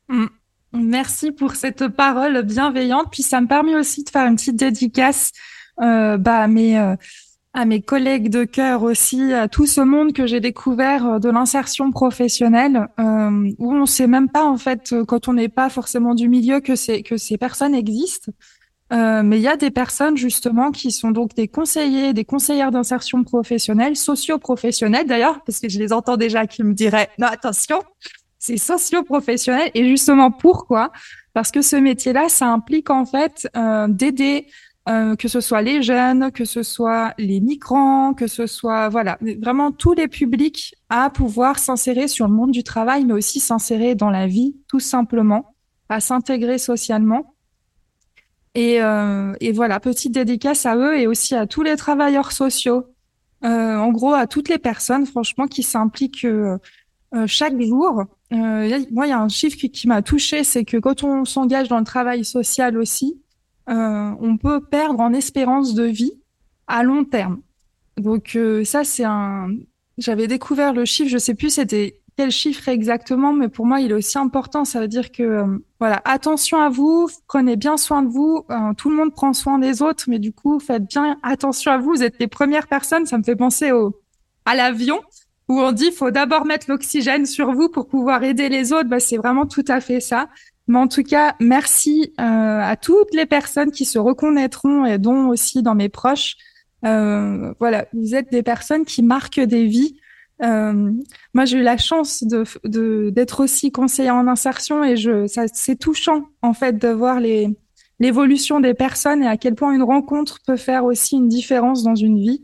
Mm. 0.08 0.26
Merci 0.72 1.32
pour 1.32 1.56
cette 1.56 1.88
parole 1.88 2.40
bienveillante. 2.42 3.08
Puis 3.10 3.24
ça 3.24 3.40
me 3.40 3.48
permet 3.48 3.74
aussi 3.74 4.04
de 4.04 4.10
faire 4.10 4.28
une 4.28 4.36
petite 4.36 4.54
dédicace 4.54 5.32
euh, 5.80 6.16
bah, 6.16 6.42
à, 6.42 6.46
mes, 6.46 6.78
euh, 6.78 6.94
à 7.54 7.64
mes 7.64 7.82
collègues 7.82 8.28
de 8.28 8.44
cœur 8.44 8.84
aussi, 8.84 9.32
à 9.32 9.48
tout 9.48 9.66
ce 9.66 9.80
monde 9.80 10.12
que 10.12 10.24
j'ai 10.24 10.38
découvert 10.38 11.04
euh, 11.04 11.18
de 11.18 11.28
l'insertion 11.28 11.90
professionnelle, 11.90 12.86
où 13.58 13.74
on 13.74 13.84
sait 13.84 14.06
même 14.06 14.28
pas 14.28 14.44
en 14.44 14.58
fait 14.58 14.94
quand 15.08 15.26
on 15.26 15.32
n'est 15.32 15.48
pas 15.48 15.70
forcément 15.70 16.14
du 16.14 16.28
milieu 16.28 16.60
que, 16.60 17.02
que 17.02 17.16
ces 17.16 17.36
personnes 17.36 17.74
existent. 17.74 18.30
Euh, 18.92 19.22
mais 19.22 19.38
il 19.38 19.42
y 19.42 19.48
a 19.48 19.56
des 19.56 19.70
personnes 19.70 20.16
justement 20.16 20.70
qui 20.70 20.90
sont 20.90 21.12
donc 21.12 21.34
des 21.34 21.48
conseillers, 21.48 22.12
des 22.12 22.26
conseillères 22.26 22.70
d'insertion 22.70 23.24
professionnelle, 23.24 23.96
socio-professionnels 23.96 25.06
d'ailleurs, 25.06 25.42
parce 25.44 25.60
que 25.60 25.68
je 25.68 25.78
les 25.78 25.92
entends 25.92 26.18
déjà 26.18 26.46
qui 26.46 26.62
me 26.62 26.74
diraient 26.74 27.08
non 27.18 27.28
attention, 27.28 27.82
c'est 28.38 28.58
socio-professionnel 28.58 29.70
et 29.74 29.88
justement 29.88 30.30
pourquoi? 30.30 30.92
Parce 31.32 31.50
que 31.50 31.62
ce 31.62 31.76
métier-là, 31.76 32.28
ça 32.28 32.48
implique 32.48 32.90
en 32.90 33.06
fait 33.06 33.48
euh, 33.56 33.88
d'aider 33.88 34.46
euh, 34.88 35.16
que 35.16 35.28
ce 35.28 35.40
soit 35.40 35.62
les 35.62 35.80
jeunes, 35.80 36.30
que 36.32 36.44
ce 36.44 36.62
soit 36.62 37.14
les 37.16 37.40
migrants, 37.40 38.12
que 38.12 38.26
ce 38.26 38.46
soit 38.46 38.90
voilà 38.90 39.16
vraiment 39.40 39.72
tous 39.72 39.94
les 39.94 40.08
publics 40.08 40.74
à 40.90 41.08
pouvoir 41.08 41.58
s'insérer 41.58 42.08
sur 42.08 42.26
le 42.26 42.34
monde 42.34 42.50
du 42.50 42.64
travail, 42.64 43.06
mais 43.06 43.14
aussi 43.14 43.40
s'insérer 43.40 43.94
dans 43.94 44.10
la 44.10 44.26
vie 44.26 44.56
tout 44.68 44.80
simplement, 44.80 45.54
à 45.88 46.00
s'intégrer 46.00 46.58
socialement. 46.58 47.34
Et, 48.54 48.82
euh, 48.82 49.32
et, 49.40 49.52
voilà, 49.52 49.80
petite 49.80 50.12
dédicace 50.12 50.66
à 50.66 50.76
eux 50.76 50.98
et 50.98 51.06
aussi 51.06 51.34
à 51.34 51.46
tous 51.46 51.62
les 51.62 51.76
travailleurs 51.76 52.32
sociaux. 52.32 52.86
Euh, 53.44 53.76
en 53.76 53.90
gros, 53.90 54.12
à 54.12 54.26
toutes 54.26 54.48
les 54.48 54.58
personnes, 54.58 55.06
franchement, 55.06 55.46
qui 55.46 55.62
s'impliquent 55.62 56.24
euh, 56.24 56.58
euh 57.14 57.26
chaque 57.26 57.60
jour. 57.60 58.04
Euh, 58.32 58.84
moi, 58.92 59.06
il 59.06 59.10
y 59.10 59.12
a 59.12 59.20
un 59.20 59.28
chiffre 59.28 59.56
qui, 59.56 59.88
m'a 59.88 60.02
touché, 60.02 60.44
c'est 60.44 60.64
que 60.64 60.76
quand 60.76 61.02
on 61.02 61.24
s'engage 61.24 61.68
dans 61.68 61.78
le 61.78 61.84
travail 61.84 62.24
social 62.24 62.76
aussi, 62.78 63.20
on 63.66 64.36
peut 64.36 64.60
perdre 64.60 65.00
en 65.00 65.12
espérance 65.12 65.74
de 65.74 65.84
vie 65.84 66.12
à 66.66 66.82
long 66.82 67.04
terme. 67.04 67.40
Donc 67.96 68.38
ça, 68.64 68.84
c'est 68.84 69.04
un. 69.04 69.50
J'avais 69.98 70.26
découvert 70.26 70.72
le 70.72 70.84
chiffre, 70.84 71.10
je 71.10 71.18
sais 71.18 71.34
plus, 71.34 71.50
c'était 71.50 72.01
quel 72.16 72.30
chiffre 72.30 72.68
exactement, 72.68 73.32
mais 73.32 73.48
pour 73.48 73.64
moi, 73.64 73.80
il 73.80 73.90
est 73.90 73.94
aussi 73.94 74.18
important. 74.18 74.64
Ça 74.64 74.80
veut 74.80 74.88
dire 74.88 75.12
que, 75.12 75.22
euh, 75.22 75.58
voilà, 75.80 76.02
attention 76.04 76.60
à 76.60 76.68
vous, 76.68 77.08
prenez 77.26 77.56
bien 77.56 77.76
soin 77.76 78.02
de 78.02 78.08
vous. 78.08 78.44
Euh, 78.50 78.74
tout 78.76 78.90
le 78.90 78.96
monde 78.96 79.14
prend 79.14 79.32
soin 79.32 79.58
des 79.58 79.82
autres, 79.82 80.04
mais 80.08 80.18
du 80.18 80.32
coup, 80.32 80.60
faites 80.60 80.86
bien 80.86 81.18
attention 81.22 81.72
à 81.72 81.78
vous. 81.78 81.94
Vous 81.94 82.02
êtes 82.02 82.18
les 82.18 82.28
premières 82.28 82.66
personnes. 82.66 83.06
Ça 83.06 83.16
me 83.16 83.22
fait 83.22 83.36
penser 83.36 83.72
au, 83.72 83.98
à 84.44 84.54
l'avion 84.54 85.00
où 85.48 85.60
on 85.60 85.72
dit 85.72 85.90
faut 85.90 86.10
d'abord 86.10 86.44
mettre 86.44 86.66
l'oxygène 86.68 87.26
sur 87.26 87.52
vous 87.52 87.68
pour 87.68 87.88
pouvoir 87.88 88.22
aider 88.24 88.48
les 88.48 88.72
autres. 88.72 88.88
Bah, 88.88 89.00
c'est 89.00 89.16
vraiment 89.16 89.46
tout 89.46 89.64
à 89.68 89.80
fait 89.80 90.00
ça. 90.00 90.28
Mais 90.68 90.78
en 90.78 90.88
tout 90.88 91.02
cas, 91.02 91.34
merci 91.40 92.12
euh, 92.20 92.24
à 92.24 92.76
toutes 92.76 93.14
les 93.14 93.26
personnes 93.26 93.72
qui 93.72 93.84
se 93.84 93.98
reconnaîtront 93.98 94.84
et 94.84 94.98
dont 94.98 95.28
aussi 95.28 95.62
dans 95.62 95.74
mes 95.74 95.88
proches. 95.88 96.36
voilà, 96.82 97.86
vous 97.94 98.14
êtes 98.14 98.30
des 98.30 98.42
personnes 98.42 98.84
qui 98.84 99.02
marquent 99.02 99.40
des 99.40 99.66
vies. 99.66 99.96
Euh, 100.42 100.92
moi, 101.34 101.44
j'ai 101.44 101.58
eu 101.58 101.62
la 101.62 101.76
chance 101.76 102.24
de, 102.24 103.10
d'être 103.10 103.42
aussi 103.42 103.70
conseillère 103.70 104.16
en 104.16 104.26
insertion 104.26 104.82
et 104.82 104.96
je, 104.96 105.26
ça, 105.26 105.44
c'est 105.52 105.76
touchant 105.76 106.24
en 106.42 106.52
fait 106.52 106.78
de 106.78 106.88
voir 106.88 107.20
les, 107.20 107.48
l'évolution 108.00 108.58
des 108.58 108.74
personnes 108.74 109.22
et 109.22 109.28
à 109.28 109.36
quel 109.36 109.54
point 109.54 109.72
une 109.72 109.82
rencontre 109.82 110.40
peut 110.44 110.56
faire 110.56 110.84
aussi 110.84 111.16
une 111.16 111.28
différence 111.28 111.84
dans 111.84 111.94
une 111.94 112.18
vie. 112.18 112.42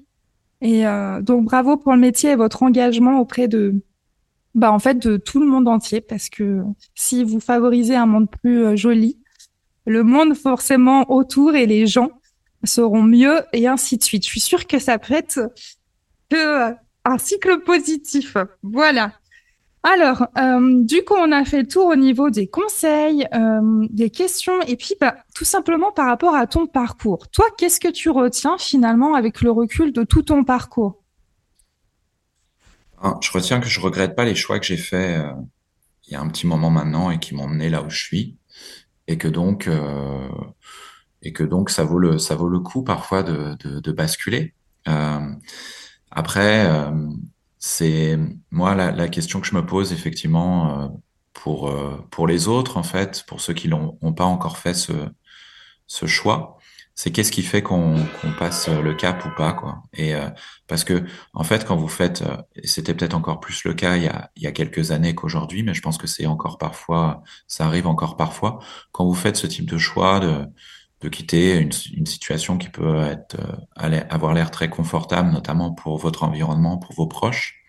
Et 0.61 0.87
euh, 0.87 1.21
donc 1.21 1.45
bravo 1.45 1.77
pour 1.77 1.93
le 1.93 1.99
métier 1.99 2.31
et 2.31 2.37
votre 2.37 2.63
engagement 2.63 3.19
auprès 3.21 3.49
de, 3.49 3.75
bah 4.55 4.73
en 4.73 4.79
fait 4.79 4.99
de 4.99 5.17
tout 5.17 5.41
le 5.41 5.47
monde 5.47 5.69
entier 5.69 6.01
parce 6.01 6.29
que 6.29 6.63
si 6.95 7.25
vous 7.25 7.41
favorisez 7.41 7.97
un 7.97 8.07
monde 8.07 8.29
plus 8.31 8.65
euh, 8.65 8.77
joli, 8.77 9.19
le 9.87 10.05
monde 10.05 10.35
forcément 10.35 11.11
autour 11.11 11.55
et 11.55 11.67
les 11.67 11.87
gens 11.87 12.11
seront 12.65 13.03
mieux 13.03 13.41
et 13.53 13.67
ainsi 13.67 13.99
de 13.99 14.03
suite. 14.03 14.25
Je 14.25 14.31
suis 14.31 14.41
sûre 14.41 14.67
que 14.67 14.79
ça 14.79 14.99
peut 14.99 15.15
être 15.15 15.53
que 16.29 16.75
un 17.09 17.19
cycle 17.19 17.61
positif. 17.61 18.37
Voilà. 18.63 19.13
Alors, 19.83 20.27
euh, 20.37 20.83
du 20.83 21.05
coup, 21.05 21.15
on 21.15 21.31
a 21.31 21.45
fait 21.45 21.63
le 21.63 21.69
tour 21.69 21.87
au 21.87 21.97
niveau 21.97 22.31
des 22.31 22.49
conseils, 22.49 23.27
euh, 23.33 23.87
des 23.91 24.11
questions, 24.11 24.61
et 24.63 24.77
puis 24.77 24.95
bah, 25.01 25.17
tout 25.35 25.45
simplement 25.45 25.93
par 25.93 26.07
rapport 26.07 26.35
à 26.35 26.47
ton 26.47 26.67
parcours. 26.67 27.29
Toi, 27.29 27.47
qu'est-ce 27.57 27.79
que 27.79 27.89
tu 27.89 28.11
retiens 28.11 28.59
finalement 28.59 29.15
avec 29.15 29.41
le 29.41 29.51
recul 29.51 29.93
de 29.93 30.03
tout 30.03 30.23
ton 30.23 30.45
parcours? 30.45 31.03
Ah, 33.01 33.19
Je 33.23 33.31
retiens 33.31 33.61
que 33.61 33.69
je 33.69 33.81
regrette 33.81 34.17
pas 34.17 34.25
les 34.25 34.35
choix 34.35 34.59
que 34.59 34.67
j'ai 34.67 34.77
faits 34.77 35.21
euh, 35.21 35.33
il 36.09 36.15
y 36.15 36.17
a 36.17 36.21
un 36.21 36.29
petit 36.29 36.47
moment 36.47 36.71
maintenant 36.71 37.11
et 37.11 37.19
qui 37.19 37.35
m'ont 37.35 37.47
mené 37.47 37.69
là 37.69 37.83
où 37.83 37.91
je 37.91 37.99
suis, 37.99 38.37
et 39.07 39.19
que 39.19 39.29
donc 39.29 39.69
ça 41.71 41.85
vaut 41.85 41.99
le 41.99 42.61
coup 42.61 42.83
parfois 42.83 43.23
de 43.23 43.93
basculer. 43.93 44.55
Après, 46.11 46.67
euh, 46.67 46.91
c'est 47.59 48.19
moi 48.51 48.75
la, 48.75 48.93
la, 48.93 49.09
question 49.09 49.41
que 49.41 49.47
je 49.47 49.55
me 49.55 49.65
pose 49.67 49.93
effectivement 49.93 50.83
euh, 50.83 50.89
pour 51.33 51.69
euh, 51.69 51.97
pour 52.11 52.27
les 52.27 52.49
autres 52.49 52.77
en 52.77 52.83
fait, 52.83 53.25
pour 53.27 53.41
ceux 53.41 53.55
qui 53.55 53.69
n'ont 53.69 53.97
pas 54.17 54.25
encore 54.25 54.59
fait 54.59 54.75
ce 54.75 54.93
ce 55.87 56.07
choix, 56.07 56.59
c'est 56.95 57.11
qu'est-ce 57.13 57.33
qui 57.33 57.43
fait 57.43 57.63
qu'on 57.63 57.97
qu'on 58.21 58.33
passe 58.39 58.69
le 58.69 58.95
cap 58.95 59.25
ou 59.25 59.31
pas 59.37 59.53
quoi. 59.53 59.83
Et 59.95 60.15
parce 60.67 60.85
que 60.85 61.05
en 61.35 61.45
fait, 61.45 61.65
quand 61.67 61.77
vous 61.77 61.89
faites, 61.89 62.25
c'était 62.65 62.95
peut-être 62.95 63.15
encore 63.15 63.41
plus 63.41 63.65
le 63.65 63.75
cas 63.75 63.97
il 63.97 64.05
y 64.05 64.09
a 64.09 64.31
il 64.37 64.43
y 64.43 64.47
a 64.47 64.53
quelques 64.53 64.91
années 64.93 65.15
qu'aujourd'hui, 65.15 65.63
mais 65.63 65.75
je 65.75 65.83
pense 65.83 65.99
que 65.99 66.07
c'est 66.07 66.27
encore 66.27 66.59
parfois, 66.59 67.23
ça 67.47 67.67
arrive 67.67 67.87
encore 67.87 68.17
parfois 68.17 68.61
quand 68.93 69.05
vous 69.07 69.15
faites 69.15 69.37
ce 69.37 69.47
type 69.47 69.67
de 69.71 69.79
choix 69.79 70.21
de 70.21 70.47
de 71.01 71.09
quitter 71.09 71.59
une, 71.59 71.71
une, 71.95 72.07
situation 72.07 72.59
qui 72.59 72.69
peut 72.71 73.01
être 73.03 73.37
euh, 73.39 74.01
avoir 74.11 74.35
l'air 74.35 74.51
très 74.51 74.69
confortable, 74.69 75.31
notamment 75.31 75.73
pour 75.73 75.99
votre 75.99 76.25
environnement, 76.25 76.79
pour 76.79 76.95
vos 76.95 77.07
proches. 77.07 77.63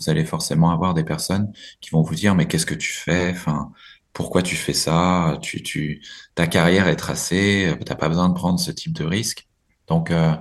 Vous 0.00 0.10
allez 0.10 0.24
forcément 0.24 0.70
avoir 0.70 0.94
des 0.94 1.04
personnes 1.04 1.52
qui 1.80 1.90
vont 1.90 2.02
vous 2.02 2.14
dire 2.14 2.34
mais 2.34 2.46
qu'est-ce 2.46 2.66
que 2.66 2.74
tu 2.74 2.92
fais? 2.92 3.30
Enfin, 3.30 3.72
pourquoi 4.12 4.42
tu 4.42 4.56
fais 4.56 4.72
ça? 4.72 5.38
Tu, 5.42 5.62
tu, 5.62 6.02
ta 6.34 6.46
carrière 6.46 6.88
est 6.88 6.96
tracée, 6.96 7.74
t'as 7.86 7.94
pas 7.94 8.08
besoin 8.08 8.28
de 8.28 8.34
prendre 8.34 8.58
ce 8.58 8.70
type 8.70 8.92
de 8.94 9.04
risque. 9.04 9.46
Donc, 9.88 10.10
euh, 10.10 10.34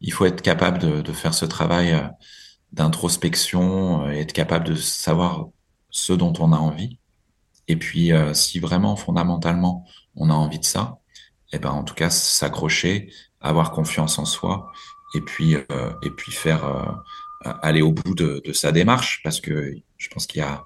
il 0.00 0.12
faut 0.12 0.26
être 0.26 0.42
capable 0.42 0.78
de, 0.78 1.00
de 1.02 1.12
faire 1.12 1.34
ce 1.34 1.44
travail 1.46 1.92
euh, 1.92 2.02
d'introspection 2.72 4.10
et 4.10 4.20
être 4.20 4.32
capable 4.32 4.66
de 4.66 4.74
savoir 4.76 5.48
ce 5.90 6.12
dont 6.12 6.32
on 6.40 6.52
a 6.52 6.56
envie. 6.56 6.98
Et 7.68 7.76
puis, 7.76 8.10
si 8.34 8.58
vraiment 8.58 8.96
fondamentalement 8.96 9.86
on 10.16 10.30
a 10.30 10.34
envie 10.34 10.58
de 10.58 10.64
ça, 10.64 10.99
eh 11.52 11.58
ben 11.58 11.70
en 11.70 11.84
tout 11.84 11.94
cas 11.94 12.10
s'accrocher, 12.10 13.12
avoir 13.40 13.70
confiance 13.72 14.18
en 14.18 14.24
soi 14.24 14.72
et 15.14 15.20
puis 15.20 15.56
euh, 15.56 15.92
et 16.02 16.10
puis 16.10 16.32
faire 16.32 16.64
euh, 16.64 17.52
aller 17.62 17.82
au 17.82 17.92
bout 17.92 18.14
de, 18.14 18.42
sa 18.52 18.72
démarche 18.72 19.20
parce 19.24 19.40
que 19.40 19.74
je 19.96 20.08
pense 20.08 20.26
qu'il 20.26 20.40
y 20.40 20.44
a 20.44 20.64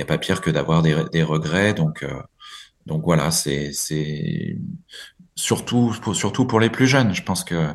a 0.00 0.04
pas 0.04 0.18
pire 0.18 0.40
que 0.40 0.50
d'avoir 0.50 0.82
des, 0.82 1.04
des 1.12 1.22
regrets. 1.22 1.74
Donc 1.74 2.02
euh, 2.02 2.20
donc 2.86 3.04
voilà 3.04 3.30
c'est 3.30 3.72
surtout 5.36 5.94
pour, 6.02 6.14
surtout 6.14 6.46
pour 6.46 6.60
les 6.60 6.70
plus 6.70 6.86
jeunes. 6.86 7.14
Je 7.14 7.22
pense 7.22 7.44
que 7.44 7.72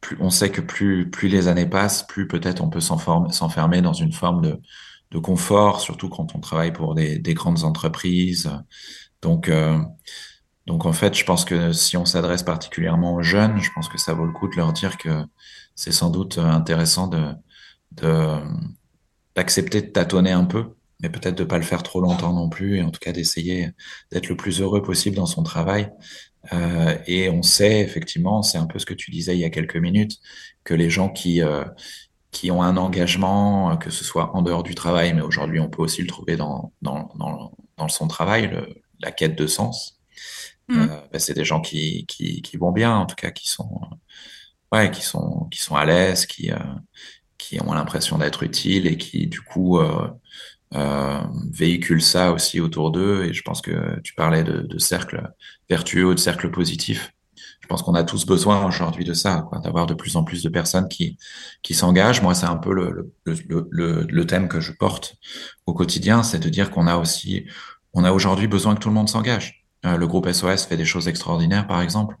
plus, 0.00 0.16
on 0.20 0.30
sait 0.30 0.50
que 0.50 0.60
plus 0.60 1.10
plus 1.10 1.28
les 1.28 1.48
années 1.48 1.66
passent 1.66 2.06
plus 2.06 2.26
peut-être 2.28 2.62
on 2.62 2.70
peut 2.70 2.80
s'enfermer 2.80 3.82
dans 3.82 3.92
une 3.92 4.12
forme 4.12 4.42
de 4.42 4.60
de 5.10 5.18
confort 5.18 5.80
surtout 5.80 6.08
quand 6.08 6.34
on 6.34 6.40
travaille 6.40 6.72
pour 6.72 6.94
des 6.94 7.34
grandes 7.34 7.64
entreprises. 7.64 8.50
Donc 9.20 9.50
donc 10.66 10.86
en 10.86 10.92
fait, 10.92 11.16
je 11.16 11.24
pense 11.24 11.44
que 11.44 11.72
si 11.72 11.96
on 11.96 12.04
s'adresse 12.04 12.42
particulièrement 12.42 13.14
aux 13.14 13.22
jeunes, 13.22 13.60
je 13.60 13.70
pense 13.74 13.88
que 13.88 13.98
ça 13.98 14.14
vaut 14.14 14.26
le 14.26 14.32
coup 14.32 14.48
de 14.48 14.56
leur 14.56 14.72
dire 14.72 14.96
que 14.96 15.24
c'est 15.74 15.92
sans 15.92 16.10
doute 16.10 16.38
intéressant 16.38 17.08
de 17.08 17.34
d'accepter 19.34 19.82
de, 19.82 19.86
tâtonner 19.88 20.32
un 20.32 20.44
peu, 20.44 20.74
mais 21.00 21.10
peut-être 21.10 21.36
de 21.36 21.44
pas 21.44 21.58
le 21.58 21.64
faire 21.64 21.82
trop 21.82 22.00
longtemps 22.00 22.32
non 22.32 22.48
plus, 22.48 22.78
et 22.78 22.82
en 22.82 22.90
tout 22.90 23.00
cas 23.00 23.12
d'essayer 23.12 23.70
d'être 24.10 24.28
le 24.28 24.36
plus 24.36 24.60
heureux 24.60 24.82
possible 24.82 25.16
dans 25.16 25.26
son 25.26 25.42
travail. 25.42 25.90
Euh, 26.52 26.96
et 27.06 27.30
on 27.30 27.42
sait 27.42 27.80
effectivement, 27.80 28.42
c'est 28.42 28.58
un 28.58 28.66
peu 28.66 28.78
ce 28.78 28.86
que 28.86 28.94
tu 28.94 29.10
disais 29.10 29.36
il 29.36 29.40
y 29.40 29.44
a 29.44 29.50
quelques 29.50 29.76
minutes, 29.76 30.18
que 30.64 30.74
les 30.74 30.90
gens 30.90 31.08
qui 31.08 31.42
euh, 31.42 31.64
qui 32.30 32.50
ont 32.50 32.62
un 32.62 32.76
engagement, 32.78 33.76
que 33.76 33.90
ce 33.90 34.04
soit 34.04 34.34
en 34.34 34.42
dehors 34.42 34.62
du 34.62 34.74
travail, 34.74 35.12
mais 35.14 35.22
aujourd'hui 35.22 35.60
on 35.60 35.68
peut 35.68 35.82
aussi 35.82 36.02
le 36.02 36.08
trouver 36.08 36.36
dans 36.36 36.72
dans 36.82 37.12
dans, 37.16 37.88
son 37.88 38.06
travail, 38.08 38.50
la 39.00 39.10
quête 39.10 39.36
de 39.36 39.46
sens. 39.46 40.00
Mm. 40.72 40.80
Euh, 40.80 41.00
bah, 41.12 41.18
c'est 41.18 41.34
des 41.34 41.44
gens 41.44 41.60
qui, 41.60 42.06
qui, 42.06 42.42
qui 42.42 42.56
vont 42.56 42.72
bien, 42.72 42.96
en 42.96 43.06
tout 43.06 43.16
cas, 43.16 43.30
qui 43.30 43.48
sont, 43.48 43.80
ouais, 44.72 44.90
qui 44.90 45.02
sont, 45.02 45.48
qui 45.50 45.60
sont 45.62 45.76
à 45.76 45.84
l'aise, 45.84 46.26
qui, 46.26 46.50
euh, 46.50 46.56
qui 47.38 47.60
ont 47.62 47.74
l'impression 47.74 48.18
d'être 48.18 48.42
utiles 48.42 48.86
et 48.86 48.96
qui, 48.96 49.26
du 49.26 49.40
coup, 49.40 49.78
euh, 49.78 50.08
euh, 50.74 51.20
véhiculent 51.52 52.02
ça 52.02 52.32
aussi 52.32 52.60
autour 52.60 52.90
d'eux. 52.90 53.24
Et 53.24 53.32
je 53.34 53.42
pense 53.42 53.60
que 53.60 54.00
tu 54.02 54.14
parlais 54.14 54.44
de, 54.44 54.62
de 54.62 54.78
cercle 54.78 55.32
vertueux, 55.68 56.14
de 56.14 56.20
cercle 56.20 56.50
positif. 56.50 57.12
je 57.60 57.66
pense 57.68 57.82
qu'on 57.82 57.94
a 57.94 58.04
tous 58.04 58.26
besoin 58.26 58.64
aujourd'hui 58.66 59.04
de 59.04 59.14
ça, 59.14 59.48
d'avoir 59.62 59.86
de 59.86 59.94
plus 59.94 60.16
en 60.16 60.24
plus 60.24 60.42
de 60.42 60.48
personnes 60.48 60.88
qui 60.88 61.18
qui 61.62 61.74
s'engagent. 61.74 62.22
Moi, 62.22 62.34
c'est 62.34 62.46
un 62.46 62.56
peu 62.56 62.72
le, 62.74 63.12
le, 63.24 63.68
le, 63.70 64.06
le, 64.08 64.26
thème 64.26 64.48
que 64.48 64.60
je 64.60 64.72
porte 64.72 65.16
au 65.66 65.74
quotidien, 65.74 66.22
c'est 66.22 66.38
de 66.38 66.48
dire 66.48 66.70
qu'on 66.70 66.86
a 66.86 66.96
aussi, 66.96 67.46
on 67.92 68.04
a 68.04 68.12
aujourd'hui 68.12 68.48
besoin 68.48 68.74
que 68.74 68.80
tout 68.80 68.88
le 68.88 68.94
monde 68.94 69.08
s'engage. 69.08 69.61
Euh, 69.84 69.96
le 69.96 70.06
groupe 70.06 70.30
SOS 70.30 70.66
fait 70.66 70.76
des 70.76 70.84
choses 70.84 71.08
extraordinaires, 71.08 71.66
par 71.66 71.82
exemple, 71.82 72.16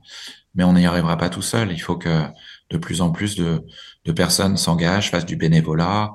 mais 0.54 0.64
on 0.64 0.72
n'y 0.72 0.86
arrivera 0.86 1.16
pas 1.16 1.28
tout 1.28 1.42
seul. 1.42 1.72
Il 1.72 1.78
faut 1.78 1.96
que 1.96 2.24
de 2.70 2.76
plus 2.78 3.00
en 3.00 3.10
plus 3.10 3.36
de, 3.36 3.64
de 4.04 4.12
personnes 4.12 4.56
s'engagent, 4.56 5.10
fassent 5.10 5.26
du 5.26 5.36
bénévolat. 5.36 6.12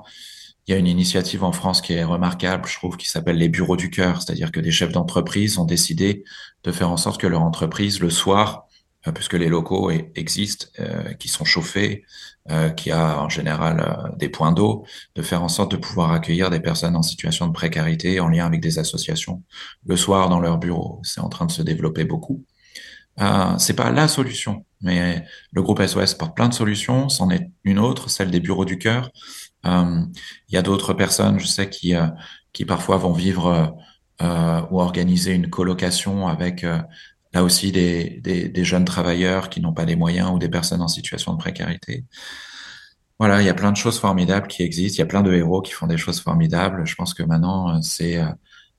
Il 0.66 0.72
y 0.72 0.74
a 0.74 0.78
une 0.78 0.86
initiative 0.86 1.44
en 1.44 1.52
France 1.52 1.80
qui 1.80 1.94
est 1.94 2.04
remarquable, 2.04 2.68
je 2.68 2.74
trouve, 2.74 2.96
qui 2.98 3.08
s'appelle 3.08 3.38
les 3.38 3.48
bureaux 3.48 3.76
du 3.76 3.88
cœur, 3.90 4.20
c'est-à-dire 4.20 4.52
que 4.52 4.60
des 4.60 4.70
chefs 4.70 4.92
d'entreprise 4.92 5.58
ont 5.58 5.64
décidé 5.64 6.24
de 6.64 6.72
faire 6.72 6.90
en 6.90 6.98
sorte 6.98 7.20
que 7.20 7.26
leur 7.26 7.42
entreprise, 7.42 8.00
le 8.00 8.10
soir, 8.10 8.67
puisque 9.14 9.34
les 9.34 9.48
locaux 9.48 9.90
existent, 9.90 10.66
euh, 10.80 11.12
qui 11.14 11.28
sont 11.28 11.44
chauffés, 11.44 12.04
euh, 12.50 12.70
qui 12.70 12.90
a 12.90 13.20
en 13.20 13.28
général 13.28 14.12
des 14.18 14.28
points 14.28 14.52
d'eau, 14.52 14.84
de 15.14 15.22
faire 15.22 15.42
en 15.42 15.48
sorte 15.48 15.70
de 15.70 15.76
pouvoir 15.76 16.12
accueillir 16.12 16.50
des 16.50 16.60
personnes 16.60 16.96
en 16.96 17.02
situation 17.02 17.46
de 17.46 17.52
précarité 17.52 18.20
en 18.20 18.28
lien 18.28 18.46
avec 18.46 18.60
des 18.60 18.78
associations 18.78 19.42
le 19.86 19.96
soir 19.96 20.28
dans 20.28 20.40
leur 20.40 20.58
bureau. 20.58 21.00
C'est 21.04 21.20
en 21.20 21.28
train 21.28 21.46
de 21.46 21.52
se 21.52 21.62
développer 21.62 22.04
beaucoup. 22.04 22.44
Euh, 23.20 23.56
c'est 23.58 23.74
pas 23.74 23.90
la 23.90 24.08
solution, 24.08 24.64
mais 24.80 25.24
le 25.52 25.62
groupe 25.62 25.82
SOS 25.84 26.14
porte 26.14 26.36
plein 26.36 26.48
de 26.48 26.54
solutions. 26.54 27.08
C'en 27.08 27.30
est 27.30 27.50
une 27.64 27.78
autre, 27.78 28.10
celle 28.10 28.30
des 28.30 28.40
bureaux 28.40 28.64
du 28.64 28.78
cœur. 28.78 29.10
Il 29.64 30.08
y 30.50 30.56
a 30.56 30.62
d'autres 30.62 30.94
personnes, 30.94 31.38
je 31.38 31.46
sais, 31.46 31.68
qui 31.68 31.94
qui 32.52 32.64
parfois 32.64 32.96
vont 32.96 33.12
vivre 33.12 33.76
ou 34.20 34.80
organiser 34.80 35.34
une 35.34 35.50
colocation 35.50 36.28
avec 36.28 36.64
là 37.32 37.44
aussi 37.44 37.72
des, 37.72 38.20
des, 38.22 38.48
des 38.48 38.64
jeunes 38.64 38.84
travailleurs 38.84 39.50
qui 39.50 39.60
n'ont 39.60 39.72
pas 39.72 39.84
les 39.84 39.96
moyens 39.96 40.30
ou 40.32 40.38
des 40.38 40.48
personnes 40.48 40.82
en 40.82 40.88
situation 40.88 41.32
de 41.32 41.38
précarité. 41.38 42.04
Voilà, 43.18 43.42
il 43.42 43.46
y 43.46 43.50
a 43.50 43.54
plein 43.54 43.72
de 43.72 43.76
choses 43.76 43.98
formidables 43.98 44.46
qui 44.46 44.62
existent. 44.62 44.96
Il 44.96 45.00
y 45.00 45.02
a 45.02 45.06
plein 45.06 45.22
de 45.22 45.32
héros 45.32 45.60
qui 45.60 45.72
font 45.72 45.88
des 45.88 45.96
choses 45.96 46.20
formidables. 46.20 46.86
Je 46.86 46.94
pense 46.94 47.14
que 47.14 47.22
maintenant, 47.24 47.76
euh, 47.76 47.78
c'est 47.82 48.18
euh, 48.18 48.28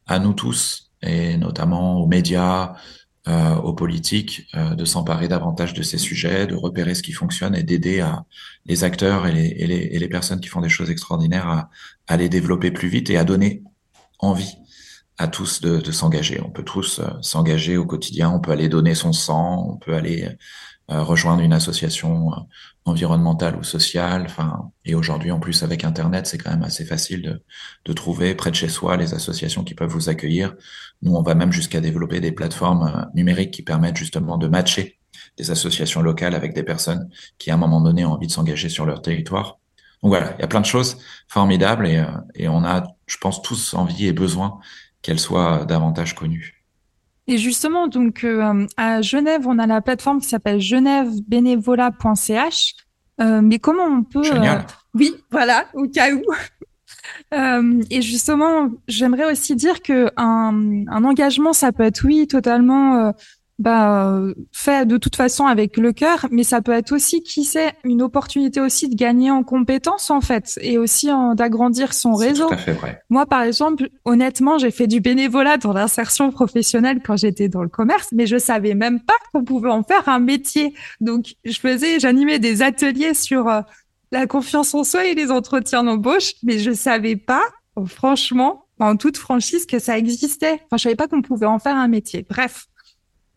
à 0.08 0.20
nous 0.20 0.34
tous, 0.34 0.92
et 1.02 1.38
notamment 1.38 1.98
aux 2.02 2.08
médias, 2.08 2.74
euh, 3.28 3.56
aux 3.56 3.74
politiques, 3.74 4.48
euh, 4.56 4.76
de 4.76 4.86
s'emparer 4.86 5.28
davantage 5.28 5.74
de 5.74 5.84
ces 5.84 5.98
sujets, 5.98 6.48
de 6.48 6.56
repérer 6.56 6.96
ce 6.96 7.04
qui 7.04 7.12
fonctionne 7.12 7.54
et 7.54 7.64
d'aider 7.64 8.00
à 8.00 8.26
les 8.66 8.84
acteurs 8.84 9.28
et 9.28 9.34
les, 9.34 9.48
et, 9.58 9.68
les, 9.68 9.90
et 9.92 10.00
les, 10.00 10.08
personnes 10.08 10.40
qui 10.40 10.48
font 10.48 10.62
des 10.62 10.70
choses 10.70 10.90
extraordinaires 10.90 11.48
à, 11.48 11.70
à 12.08 12.18
les 12.18 12.30
développer 12.30 12.72
plus 12.72 12.88
vite 12.88 13.10
et 13.10 13.18
à 13.18 13.26
donner 13.26 13.62
envie 14.20 14.56
à 15.20 15.28
tous 15.28 15.60
de, 15.60 15.82
de 15.82 15.92
s'engager. 15.92 16.42
On 16.44 16.50
peut 16.50 16.64
tous 16.64 17.00
euh, 17.00 17.08
s'engager 17.22 17.76
au 17.78 17.86
quotidien, 17.86 18.32
on 18.32 18.40
peut 18.40 18.52
aller 18.52 18.70
donner 18.70 18.96
son 18.96 19.12
sang, 19.12 19.68
on 19.70 19.76
peut 19.76 19.94
aller 19.94 20.30
euh, 20.90 21.04
rejoindre 21.04 21.42
une 21.42 21.52
association 21.52 22.32
euh, 22.32 22.36
environnementale 22.86 23.58
ou 23.58 23.64
sociale. 23.64 24.24
Enfin, 24.26 24.72
et 24.86 24.96
aujourd'hui, 24.96 25.32
en 25.32 25.40
plus, 25.42 25.62
avec 25.62 25.84
Internet, 25.84 26.26
c'est 26.26 26.38
quand 26.38 26.52
même 26.52 26.64
assez 26.64 26.86
facile 26.86 27.22
de, 27.22 27.44
de, 27.84 27.94
trouver 27.94 28.34
près 28.34 28.50
de 28.50 28.56
chez 28.56 28.70
soi 28.70 28.96
les 28.96 29.14
associations 29.14 29.66
qui 29.66 29.76
peuvent 29.76 29.92
vous 29.92 30.08
accueillir. 30.08 30.56
Nous, 31.02 31.14
on 31.14 31.22
va 31.22 31.36
même 31.36 31.52
jusqu'à 31.52 31.82
développer 31.82 32.22
des 32.22 32.32
plateformes 32.32 33.06
numériques 33.14 33.52
qui 33.52 33.62
permettent 33.62 33.98
justement 33.98 34.38
de 34.38 34.48
matcher 34.48 35.00
des 35.38 35.52
associations 35.52 36.02
locales 36.02 36.34
avec 36.34 36.54
des 36.54 36.64
personnes 36.64 37.10
qui, 37.38 37.52
à 37.52 37.56
un 37.56 37.58
moment 37.58 37.82
donné, 37.82 38.06
ont 38.06 38.14
envie 38.14 38.28
de 38.28 38.32
s'engager 38.32 38.70
sur 38.70 38.86
leur 38.86 39.02
territoire. 39.02 39.60
Donc 40.02 40.12
voilà, 40.12 40.34
il 40.38 40.42
y 40.42 40.46
a 40.46 40.48
plein 40.48 40.62
de 40.62 40.66
choses 40.66 40.98
formidables 41.28 41.86
et, 41.86 42.06
et 42.36 42.48
on 42.48 42.64
a, 42.64 42.84
je 43.06 43.18
pense, 43.18 43.42
tous 43.42 43.74
envie 43.74 44.08
et 44.08 44.14
besoin 44.14 44.62
qu'elle 45.02 45.20
soit 45.20 45.66
davantage 45.66 46.16
connue. 46.16 46.64
Et 47.28 47.38
justement, 47.38 47.88
donc 47.88 48.24
euh, 48.24 48.66
à 48.76 49.04
Genève, 49.04 49.46
on 49.46 49.60
a 49.60 49.68
la 49.68 49.82
plateforme 49.82 50.20
qui 50.20 50.28
s'appelle 50.28 50.60
genèvebénévolat.ch. 50.60 52.76
Euh, 53.22 53.42
mais 53.42 53.60
comment 53.60 53.84
on 53.84 54.04
peut 54.04 54.24
Génial. 54.24 54.60
Euh, 54.60 54.64
oui, 54.96 55.14
voilà, 55.30 55.68
au 55.74 55.88
cas 55.88 56.12
où. 56.14 56.24
Euh, 57.34 57.82
et 57.90 58.02
justement, 58.02 58.70
j'aimerais 58.88 59.32
aussi 59.32 59.56
dire 59.56 59.82
que 59.82 60.12
un, 60.18 60.86
un, 60.88 61.04
engagement, 61.04 61.54
ça 61.54 61.72
peut 61.72 61.84
être 61.84 62.04
oui 62.04 62.28
totalement 62.28 63.14
bah, 63.60 64.22
fait 64.54 64.86
de 64.86 64.96
toute 64.98 65.18
façon 65.18 65.46
avec 65.46 65.76
le 65.76 65.92
cœur, 65.92 66.28
mais 66.32 66.44
ça 66.44 66.62
peut 66.62 66.72
être 66.72 66.94
aussi, 66.94 67.22
qui 67.22 67.44
sait, 67.44 67.74
une 67.84 68.02
opportunité 68.02 68.62
aussi 68.62 68.88
de 68.88 68.96
gagner 68.96 69.32
en 69.32 69.44
compétences 69.44 70.10
en 70.10 70.22
fait, 70.22 70.58
et 70.62 70.78
aussi 70.78 71.10
d'agrandir 71.36 71.94
son 71.94 72.14
réseau. 72.14 72.48
Tout 72.48 72.54
à 72.54 72.58
fait 72.58 72.72
vrai. 72.72 73.02
Moi, 73.10 73.26
par 73.26 73.42
exemple, 73.42 73.90
honnêtement, 74.06 74.58
j'ai 74.58 74.72
fait 74.72 74.88
du 74.88 75.02
bénévolat 75.02 75.58
dans 75.58 75.74
l'insertion 75.74 76.32
professionnelle 76.32 77.02
quand 77.06 77.18
j'étais 77.18 77.50
dans 77.50 77.62
le 77.62 77.68
commerce, 77.68 78.08
mais 78.14 78.28
je 78.28 78.38
savais 78.38 78.76
même 78.76 79.02
pas 79.02 79.14
qu'on 79.34 79.44
pouvait 79.44 79.70
en 79.70 79.84
faire 79.84 80.08
un 80.08 80.20
métier. 80.20 80.74
Donc, 81.02 81.36
je 81.44 81.60
faisais, 81.60 82.00
j'animais 82.00 82.40
des 82.40 82.62
ateliers 82.62 83.14
sur 83.14 83.50
euh, 83.50 83.62
la 84.14 84.26
confiance 84.26 84.74
en 84.74 84.86
soi 84.86 85.06
et 85.06 85.16
les 85.16 85.32
entretiens 85.32 85.84
d'embauche, 85.84 86.34
mais 86.44 86.60
je 86.60 86.72
savais 86.72 87.18
pas, 87.18 87.44
franchement, 87.88 88.68
en 88.80 88.96
toute 88.96 89.18
franchise, 89.18 89.66
que 89.66 89.80
ça 89.80 89.98
existait. 89.98 90.62
Enfin, 90.66 90.78
je 90.78 90.84
savais 90.84 90.96
pas 90.96 91.10
qu'on 91.10 91.22
pouvait 91.22 91.46
en 91.46 91.60
faire 91.60 91.76
un 91.76 91.90
métier. 91.90 92.26
Bref. 92.30 92.68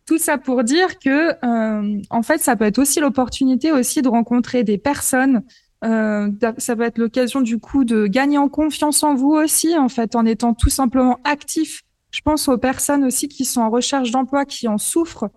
Tout 0.05 0.17
ça 0.17 0.37
pour 0.37 0.63
dire 0.63 0.99
que, 0.99 1.33
euh, 1.45 2.01
en 2.09 2.23
fait, 2.23 2.39
ça 2.39 2.55
peut 2.55 2.65
être 2.65 2.79
aussi 2.79 2.99
l'opportunité 2.99 3.71
aussi 3.71 4.01
de 4.01 4.09
rencontrer 4.09 4.63
des 4.63 4.77
personnes. 4.77 5.43
Euh, 5.83 6.29
ça 6.57 6.75
peut 6.75 6.83
être 6.83 6.97
l'occasion 6.97 7.41
du 7.41 7.59
coup 7.59 7.83
de 7.83 8.07
gagner 8.07 8.37
en 8.37 8.47
confiance 8.49 9.03
en 9.03 9.15
vous 9.15 9.31
aussi, 9.31 9.77
en 9.77 9.89
fait, 9.89 10.15
en 10.15 10.25
étant 10.25 10.53
tout 10.53 10.69
simplement 10.69 11.19
actif. 11.23 11.83
Je 12.11 12.21
pense 12.21 12.47
aux 12.47 12.57
personnes 12.57 13.03
aussi 13.03 13.27
qui 13.27 13.43
sont 13.43 13.61
en 13.61 13.69
recherche 13.69 14.11
d'emploi, 14.11 14.45
qui 14.45 14.67
en 14.67 14.77
souffrent, 14.77 15.29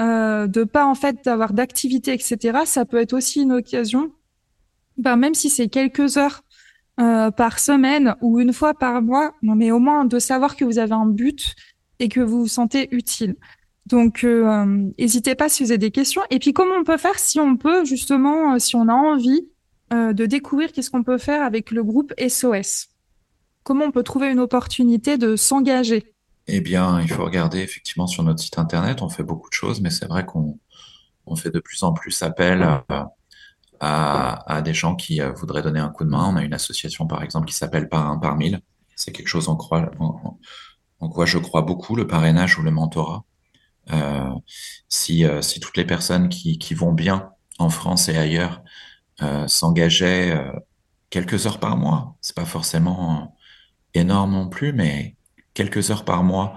euh, 0.00 0.46
de 0.46 0.64
pas 0.64 0.84
en 0.84 0.94
fait 0.94 1.24
d'avoir 1.24 1.52
d'activité, 1.52 2.12
etc. 2.12 2.60
Ça 2.64 2.84
peut 2.84 2.96
être 2.96 3.12
aussi 3.12 3.42
une 3.42 3.52
occasion, 3.52 4.10
ben, 4.98 5.16
même 5.16 5.34
si 5.34 5.48
c'est 5.48 5.68
quelques 5.68 6.16
heures 6.16 6.42
euh, 7.00 7.30
par 7.30 7.58
semaine 7.58 8.16
ou 8.20 8.40
une 8.40 8.52
fois 8.52 8.74
par 8.74 9.00
mois, 9.00 9.34
mais 9.42 9.70
au 9.70 9.78
moins 9.78 10.04
de 10.04 10.18
savoir 10.18 10.56
que 10.56 10.64
vous 10.64 10.78
avez 10.78 10.92
un 10.92 11.06
but 11.06 11.54
et 12.00 12.08
que 12.08 12.20
vous 12.20 12.40
vous 12.40 12.48
sentez 12.48 12.88
utile. 12.90 13.36
Donc, 13.86 14.24
euh, 14.24 14.64
n'hésitez 14.98 15.34
pas 15.34 15.48
si 15.48 15.62
vous 15.62 15.70
avez 15.70 15.78
des 15.78 15.90
questions. 15.90 16.22
Et 16.30 16.38
puis, 16.38 16.52
comment 16.52 16.74
on 16.74 16.84
peut 16.84 16.96
faire 16.96 17.18
si 17.18 17.38
on 17.38 17.56
peut, 17.56 17.84
justement, 17.84 18.54
euh, 18.54 18.58
si 18.58 18.76
on 18.76 18.88
a 18.88 18.94
envie 18.94 19.48
euh, 19.92 20.12
de 20.14 20.24
découvrir 20.24 20.72
qu'est-ce 20.72 20.90
qu'on 20.90 21.02
peut 21.02 21.18
faire 21.18 21.42
avec 21.42 21.70
le 21.70 21.84
groupe 21.84 22.12
SOS 22.18 22.88
Comment 23.62 23.86
on 23.86 23.90
peut 23.90 24.02
trouver 24.02 24.30
une 24.30 24.40
opportunité 24.40 25.18
de 25.18 25.36
s'engager? 25.36 26.14
Eh 26.46 26.60
bien, 26.60 27.00
il 27.00 27.08
faut 27.08 27.24
regarder 27.24 27.60
effectivement 27.60 28.06
sur 28.06 28.22
notre 28.22 28.40
site 28.40 28.58
internet. 28.58 29.02
On 29.02 29.08
fait 29.08 29.22
beaucoup 29.22 29.48
de 29.48 29.54
choses, 29.54 29.80
mais 29.80 29.90
c'est 29.90 30.06
vrai 30.06 30.24
qu'on 30.26 30.58
on 31.26 31.36
fait 31.36 31.50
de 31.50 31.60
plus 31.60 31.82
en 31.82 31.92
plus 31.92 32.22
appel 32.22 32.66
à, 33.80 34.62
des 34.62 34.74
gens 34.74 34.94
qui 34.94 35.20
voudraient 35.20 35.62
donner 35.62 35.80
un 35.80 35.88
coup 35.88 36.04
de 36.04 36.10
main. 36.10 36.26
On 36.30 36.36
a 36.36 36.42
une 36.42 36.52
association, 36.52 37.06
par 37.06 37.22
exemple, 37.22 37.46
qui 37.46 37.54
s'appelle 37.54 37.88
Par 37.88 38.10
un 38.10 38.18
par 38.18 38.36
mille. 38.36 38.60
C'est 38.96 39.12
quelque 39.12 39.28
chose 39.28 39.48
en 39.48 39.56
quoi 39.56 39.90
je 41.24 41.38
crois 41.38 41.62
beaucoup, 41.62 41.96
le 41.96 42.06
parrainage 42.06 42.58
ou 42.58 42.62
le 42.62 42.70
mentorat. 42.70 43.24
Euh, 43.92 44.30
si, 44.88 45.24
euh, 45.24 45.42
si 45.42 45.60
toutes 45.60 45.76
les 45.76 45.84
personnes 45.84 46.28
qui, 46.28 46.74
vont 46.74 46.92
bien 46.92 47.30
en 47.58 47.68
France 47.68 48.08
et 48.08 48.16
ailleurs 48.16 48.62
euh, 49.22 49.46
s'engageaient 49.48 50.36
quelques 51.10 51.46
heures 51.46 51.60
par 51.60 51.76
mois, 51.76 52.16
c'est 52.20 52.36
pas 52.36 52.44
forcément 52.44 53.36
énorme 53.94 54.32
non 54.32 54.48
plus, 54.48 54.72
mais 54.72 55.16
quelques 55.54 55.90
heures 55.90 56.04
par 56.04 56.24
mois 56.24 56.56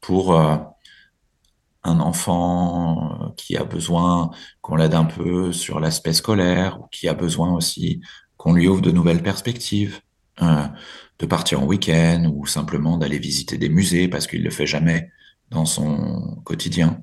pour 0.00 0.34
un 0.34 2.00
enfant 2.00 3.34
qui 3.36 3.56
a 3.56 3.64
besoin 3.64 4.30
qu'on 4.62 4.76
l'aide 4.76 4.94
un 4.94 5.04
peu 5.04 5.52
sur 5.52 5.80
l'aspect 5.80 6.12
scolaire 6.12 6.80
ou 6.80 6.86
qui 6.88 7.08
a 7.08 7.14
besoin 7.14 7.52
aussi 7.52 8.00
qu'on 8.36 8.52
lui 8.52 8.68
ouvre 8.68 8.82
de 8.82 8.90
nouvelles 8.90 9.22
perspectives, 9.22 10.00
de 10.40 11.26
partir 11.26 11.62
en 11.62 11.66
week-end 11.66 12.32
ou 12.34 12.46
simplement 12.46 12.96
d'aller 12.96 13.18
visiter 13.18 13.58
des 13.58 13.68
musées 13.68 14.08
parce 14.08 14.26
qu'il 14.26 14.42
le 14.42 14.50
fait 14.50 14.66
jamais 14.66 15.10
dans 15.50 15.64
son 15.64 16.40
quotidien. 16.44 17.02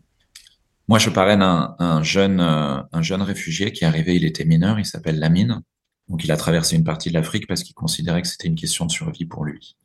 Moi, 0.88 1.00
je 1.00 1.10
parraine 1.10 1.42
un, 1.42 1.76
un 1.80 2.04
jeune, 2.04 2.40
euh, 2.40 2.78
un 2.92 3.02
jeune 3.02 3.22
réfugié 3.22 3.72
qui 3.72 3.84
est 3.84 3.88
arrivé, 3.88 4.16
il 4.16 4.26
était 4.26 4.46
mineur, 4.46 4.80
il 4.80 4.86
s'appelle 4.86 5.20
Lamine. 5.20 5.62
Donc, 6.08 6.24
il 6.24 6.32
a 6.32 6.38
traversé 6.38 6.76
une 6.76 6.84
partie 6.84 7.10
de 7.10 7.16
l'Afrique 7.16 7.48
parce 7.48 7.64
qu'il 7.64 7.74
considérait 7.74 8.22
que 8.22 8.28
c'était 8.28 8.48
une 8.48 8.56
question 8.56 8.86
de 8.86 8.92
survie 8.92 9.26
pour 9.26 9.46
lui. 9.46 9.76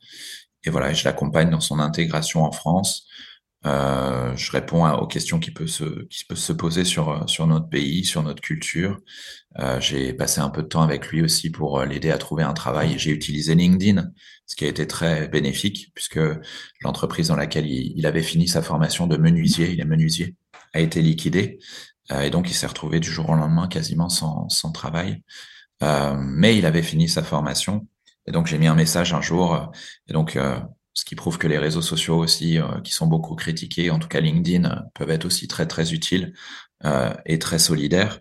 Et 0.63 0.69
voilà, 0.69 0.93
je 0.93 1.03
l'accompagne 1.03 1.49
dans 1.49 1.59
son 1.59 1.79
intégration 1.79 2.43
en 2.43 2.51
France. 2.51 3.07
Euh, 3.65 4.35
je 4.35 4.51
réponds 4.51 4.89
aux 4.89 5.07
questions 5.07 5.39
qui 5.39 5.51
peuvent 5.51 5.67
se, 5.67 6.05
qui 6.05 6.25
peuvent 6.25 6.37
se 6.37 6.53
poser 6.53 6.83
sur, 6.83 7.29
sur 7.29 7.45
notre 7.47 7.69
pays, 7.69 8.03
sur 8.05 8.23
notre 8.23 8.41
culture. 8.41 8.99
Euh, 9.59 9.79
j'ai 9.79 10.13
passé 10.13 10.39
un 10.39 10.49
peu 10.49 10.63
de 10.63 10.67
temps 10.67 10.81
avec 10.81 11.07
lui 11.07 11.21
aussi 11.21 11.49
pour 11.51 11.79
euh, 11.79 11.85
l'aider 11.85 12.09
à 12.11 12.17
trouver 12.17 12.43
un 12.43 12.53
travail. 12.53 12.97
J'ai 12.97 13.11
utilisé 13.11 13.53
LinkedIn, 13.53 14.09
ce 14.45 14.55
qui 14.55 14.65
a 14.65 14.67
été 14.67 14.87
très 14.87 15.27
bénéfique 15.27 15.91
puisque 15.93 16.19
l'entreprise 16.81 17.27
dans 17.27 17.35
laquelle 17.35 17.67
il, 17.67 18.05
avait 18.05 18.23
fini 18.23 18.47
sa 18.47 18.61
formation 18.61 19.07
de 19.07 19.17
menuisier, 19.17 19.71
il 19.71 19.79
est 19.79 19.85
menuisier, 19.85 20.35
a 20.73 20.79
été 20.79 21.01
liquidée. 21.01 21.59
Euh, 22.11 22.21
et 22.21 22.29
donc, 22.29 22.49
il 22.49 22.53
s'est 22.53 22.67
retrouvé 22.67 22.99
du 22.99 23.11
jour 23.11 23.29
au 23.29 23.35
lendemain 23.35 23.67
quasiment 23.67 24.09
sans, 24.09 24.49
sans 24.49 24.71
travail. 24.71 25.23
Euh, 25.83 26.15
mais 26.17 26.57
il 26.57 26.65
avait 26.65 26.83
fini 26.83 27.09
sa 27.09 27.23
formation. 27.23 27.87
Et 28.27 28.31
donc, 28.31 28.47
j'ai 28.47 28.57
mis 28.57 28.67
un 28.67 28.75
message 28.75 29.13
un 29.13 29.21
jour. 29.21 29.71
et 30.07 30.13
donc, 30.13 30.37
ce 30.93 31.05
qui 31.05 31.15
prouve 31.15 31.37
que 31.37 31.47
les 31.47 31.57
réseaux 31.57 31.81
sociaux 31.81 32.17
aussi, 32.17 32.59
qui 32.83 32.91
sont 32.91 33.07
beaucoup 33.07 33.35
critiqués, 33.35 33.91
en 33.91 33.99
tout 33.99 34.07
cas 34.07 34.19
LinkedIn, 34.19 34.87
peuvent 34.93 35.09
être 35.09 35.25
aussi 35.25 35.47
très 35.47 35.65
très 35.65 35.93
utiles 35.93 36.33
et 37.25 37.39
très 37.39 37.59
solidaires. 37.59 38.19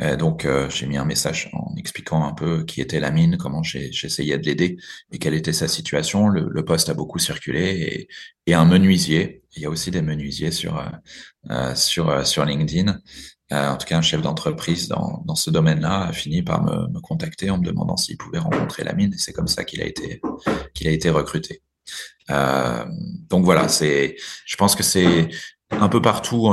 Euh, 0.00 0.16
donc 0.16 0.44
euh, 0.44 0.68
j'ai 0.68 0.86
mis 0.86 0.98
un 0.98 1.04
message 1.04 1.48
en 1.54 1.74
expliquant 1.76 2.24
un 2.24 2.34
peu 2.34 2.64
qui 2.64 2.80
était 2.80 3.00
la 3.00 3.10
mine, 3.10 3.36
comment 3.38 3.62
j'essayais 3.62 4.38
de 4.38 4.44
l'aider 4.44 4.76
et 5.10 5.18
quelle 5.18 5.34
était 5.34 5.52
sa 5.52 5.68
situation. 5.68 6.28
Le, 6.28 6.48
le 6.50 6.64
poste 6.64 6.88
a 6.90 6.94
beaucoup 6.94 7.18
circulé 7.18 8.08
et, 8.46 8.54
un 8.54 8.64
menuisier. 8.64 9.42
Il 9.56 9.62
y 9.62 9.66
a 9.66 9.70
aussi 9.70 9.90
des 9.90 10.02
menuisiers 10.02 10.50
sur 10.50 10.78
euh, 11.50 11.74
sur 11.74 12.44
LinkedIn. 12.44 13.00
en 13.50 13.76
tout 13.76 13.86
cas, 13.86 13.98
un 13.98 14.02
chef 14.02 14.22
d'entreprise 14.22 14.88
dans, 14.88 15.22
dans 15.26 15.34
ce 15.34 15.50
domaine-là 15.50 16.08
a 16.08 16.12
fini 16.12 16.42
par 16.42 16.62
me, 16.62 16.88
me 16.88 17.00
contacter 17.00 17.50
en 17.50 17.58
me 17.58 17.64
demandant 17.64 17.96
s'il 17.96 18.16
pouvait 18.18 18.38
rencontrer 18.38 18.84
la 18.84 18.92
mine 18.92 19.14
c'est 19.16 19.32
comme 19.32 19.48
ça 19.48 19.64
qu'il 19.64 19.80
a 19.82 19.86
été 19.86 20.20
qu'il 20.74 20.88
a 20.88 20.90
été 20.90 21.10
recruté. 21.10 21.62
Donc 22.28 23.44
voilà, 23.44 23.68
c'est. 23.68 24.16
Je 24.44 24.56
pense 24.56 24.74
que 24.74 24.82
c'est 24.82 25.28
un 25.70 25.88
peu 25.88 26.02
partout. 26.02 26.52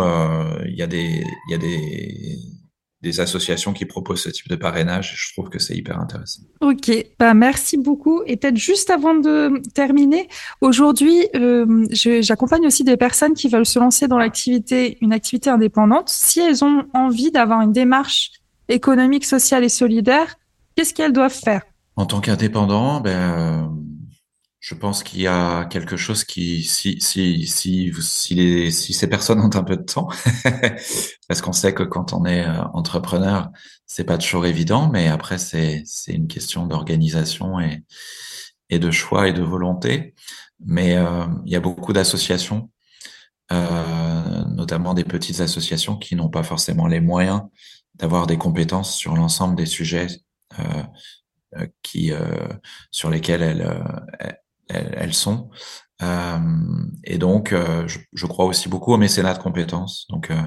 Il 0.65 0.75
y 0.75 0.81
a 0.81 0.87
des 0.87 1.23
il 1.47 1.51
y 1.51 1.53
a 1.53 1.57
des 1.57 2.37
des 3.03 3.19
associations 3.19 3.73
qui 3.73 3.85
proposent 3.85 4.23
ce 4.23 4.29
type 4.29 4.47
de 4.47 4.55
parrainage. 4.55 5.13
Je 5.17 5.33
trouve 5.33 5.49
que 5.49 5.59
c'est 5.59 5.75
hyper 5.75 5.99
intéressant. 5.99 6.41
Ok, 6.61 6.89
bah 7.19 7.33
merci 7.33 7.77
beaucoup. 7.77 8.23
Et 8.25 8.37
peut-être 8.37 8.55
juste 8.55 8.89
avant 8.89 9.13
de 9.13 9.61
terminer, 9.73 10.29
aujourd'hui, 10.61 11.27
euh, 11.35 11.85
j'accompagne 11.91 12.65
aussi 12.65 12.85
des 12.85 12.95
personnes 12.95 13.33
qui 13.33 13.49
veulent 13.49 13.65
se 13.65 13.77
lancer 13.77 14.07
dans 14.07 14.17
l'activité, 14.17 14.97
une 15.01 15.11
activité 15.11 15.49
indépendante. 15.49 16.07
Si 16.07 16.39
elles 16.39 16.63
ont 16.63 16.85
envie 16.93 17.29
d'avoir 17.29 17.61
une 17.61 17.73
démarche 17.73 18.31
économique, 18.69 19.25
sociale 19.25 19.65
et 19.65 19.69
solidaire, 19.69 20.35
qu'est-ce 20.75 20.93
qu'elles 20.93 21.13
doivent 21.13 21.37
faire? 21.37 21.63
En 21.97 22.05
tant 22.05 22.21
qu'indépendant, 22.21 23.01
ben, 23.01 23.77
je 24.63 24.75
pense 24.75 25.03
qu'il 25.03 25.19
y 25.19 25.27
a 25.27 25.65
quelque 25.65 25.97
chose 25.97 26.23
qui, 26.23 26.63
si, 26.63 26.97
si, 27.01 27.45
si, 27.47 27.91
si, 27.99 28.33
les, 28.33 28.71
si 28.71 28.93
ces 28.93 29.07
personnes 29.09 29.41
ont 29.41 29.53
un 29.53 29.63
peu 29.63 29.75
de 29.75 29.83
temps, 29.83 30.07
parce 31.27 31.41
qu'on 31.41 31.51
sait 31.51 31.73
que 31.73 31.83
quand 31.83 32.13
on 32.13 32.23
est 32.23 32.45
euh, 32.45 32.63
entrepreneur, 32.73 33.49
c'est 33.87 34.05
pas 34.05 34.17
toujours 34.17 34.45
évident, 34.45 34.89
mais 34.89 35.09
après 35.09 35.37
c'est 35.37 35.83
c'est 35.85 36.13
une 36.13 36.27
question 36.29 36.65
d'organisation 36.65 37.59
et 37.59 37.83
et 38.69 38.79
de 38.79 38.89
choix 38.89 39.27
et 39.27 39.33
de 39.33 39.43
volonté. 39.43 40.15
Mais 40.65 40.95
euh, 40.95 41.25
il 41.45 41.51
y 41.51 41.57
a 41.57 41.59
beaucoup 41.59 41.91
d'associations, 41.91 42.71
euh, 43.51 44.45
notamment 44.45 44.93
des 44.93 45.03
petites 45.03 45.41
associations 45.41 45.97
qui 45.97 46.15
n'ont 46.15 46.29
pas 46.29 46.43
forcément 46.43 46.87
les 46.87 47.01
moyens 47.01 47.41
d'avoir 47.95 48.27
des 48.27 48.37
compétences 48.37 48.95
sur 48.95 49.15
l'ensemble 49.15 49.57
des 49.57 49.65
sujets 49.65 50.07
euh, 50.59 50.83
qui 51.83 52.11
sur 52.91 53.11
lesquels 53.11 53.43
elles, 53.43 53.83
elles, 54.19 54.42
sont. 55.11 55.49
Euh, 56.01 56.39
et 57.03 57.17
donc, 57.17 57.53
euh, 57.53 57.87
je, 57.87 58.25
crois 58.25 58.45
aussi 58.45 58.69
beaucoup 58.69 58.93
au 58.93 58.97
mécénat 58.97 59.33
de 59.33 59.39
compétences. 59.39 60.07
Donc, 60.09 60.31
euh, 60.31 60.41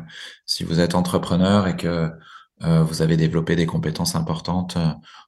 si 0.44 0.64
vous 0.64 0.80
êtes 0.80 0.94
entrepreneur 0.94 1.68
et 1.68 1.76
que 1.76 2.10
vous 2.58 3.02
avez 3.02 3.18
développé 3.18 3.54
des 3.54 3.66
compétences 3.66 4.16
importantes 4.16 4.78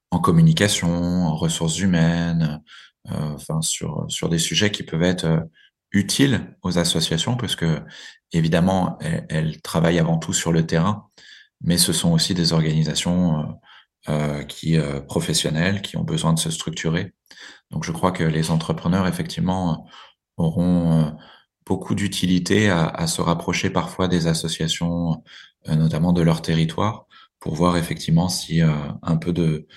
en 0.09 0.19
communication, 0.19 1.27
en 1.27 1.35
ressources 1.35 1.77
humaines, 1.77 2.59
enfin 3.07 3.61
sur 3.61 4.05
sur 4.09 4.29
des 4.29 4.39
sujets 4.39 4.71
qui 4.71 4.81
peuvent 4.81 5.03
être 5.03 5.43
utiles 5.91 6.55
aux 6.63 6.79
associations, 6.79 7.37
parce 7.37 7.55
que 7.55 7.83
évidemment, 8.31 8.97
elles, 9.01 9.27
elles, 9.29 9.61
travaillent 9.61 9.99
avant 9.99 10.17
tout 10.17 10.33
sur 10.33 10.51
le 10.51 10.65
terrain, 10.65 11.07
mais 11.61 11.77
ce 11.77 11.93
sont 11.93 12.11
aussi 12.13 12.33
des 12.33 12.51
organisations 12.51 13.59
qui 14.47 14.77
professionnelles 15.07 15.81
qui 15.81 15.97
ont 15.97 16.03
besoin 16.03 16.33
de 16.33 16.39
se 16.39 16.51
structurer. 16.51 17.13
Donc 17.71 17.83
je 17.83 17.91
crois 17.91 18.11
que 18.11 18.23
les 18.23 18.51
entrepreneurs, 18.51 19.07
effectivement, 19.07 19.87
auront 20.37 20.91
euh, 20.93 21.11
beaucoup 21.65 21.95
d'utilité 21.95 22.69
à, 22.69 22.87
à, 22.87 23.07
se 23.07 23.21
rapprocher 23.21 23.69
parfois 23.69 24.07
des 24.07 24.27
associations, 24.27 25.23
euh, 25.67 25.75
notamment 25.75 26.13
de 26.13 26.21
leur 26.21 26.41
territoire, 26.41 27.05
pour 27.39 27.55
voir 27.55 27.77
effectivement 27.77 28.29
si 28.29 28.61
euh, 28.61 28.71
un 29.03 29.17
peu 29.17 29.33
de 29.33 29.67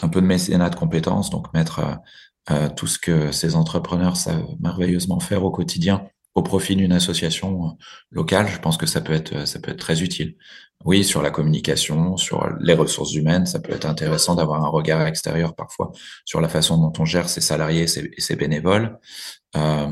un 0.00 0.08
peu 0.08 0.22
de 0.22 0.26
mécénat 0.26 0.70
de 0.70 0.76
compétences, 0.76 1.28
donc 1.28 1.52
mettre 1.52 1.98
tout 2.76 2.86
ce 2.86 2.98
que 2.98 3.30
ces 3.30 3.56
entrepreneurs 3.56 4.16
savent 4.16 4.56
merveilleusement 4.58 5.20
faire 5.20 5.44
au 5.44 5.50
quotidien 5.50 6.08
au 6.34 6.42
profit 6.42 6.76
d'une 6.76 6.92
association 6.92 7.76
locale, 8.10 8.48
je 8.48 8.58
pense 8.58 8.76
que 8.76 8.86
ça 8.86 9.00
peut 9.00 9.12
être 9.12 9.46
ça 9.46 9.58
peut 9.60 9.70
être 9.70 9.78
très 9.78 10.02
utile. 10.02 10.36
Oui, 10.84 11.04
sur 11.04 11.22
la 11.22 11.30
communication, 11.30 12.16
sur 12.16 12.48
les 12.60 12.74
ressources 12.74 13.14
humaines, 13.14 13.46
ça 13.46 13.60
peut 13.60 13.72
être 13.72 13.86
intéressant 13.86 14.34
d'avoir 14.34 14.64
un 14.64 14.68
regard 14.68 15.06
extérieur 15.06 15.54
parfois 15.54 15.92
sur 16.24 16.40
la 16.40 16.48
façon 16.48 16.76
dont 16.78 16.92
on 16.98 17.04
gère 17.04 17.28
ses 17.28 17.40
salariés 17.40 17.82
et 17.82 18.20
ses, 18.20 18.36
bénévoles, 18.36 18.98
euh, 19.56 19.86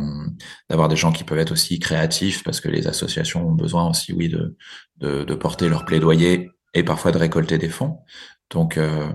d'avoir 0.68 0.88
des 0.88 0.96
gens 0.96 1.12
qui 1.12 1.22
peuvent 1.22 1.38
être 1.38 1.52
aussi 1.52 1.78
créatifs 1.78 2.42
parce 2.42 2.60
que 2.60 2.68
les 2.68 2.88
associations 2.88 3.46
ont 3.46 3.52
besoin 3.52 3.88
aussi, 3.88 4.12
oui, 4.12 4.28
de, 4.28 4.56
de, 4.96 5.22
de 5.22 5.34
porter 5.36 5.68
leur 5.68 5.84
plaidoyer 5.84 6.50
et 6.74 6.82
parfois 6.82 7.12
de 7.12 7.18
récolter 7.18 7.58
des 7.58 7.68
fonds. 7.68 7.98
Donc 8.50 8.76
euh, 8.76 9.12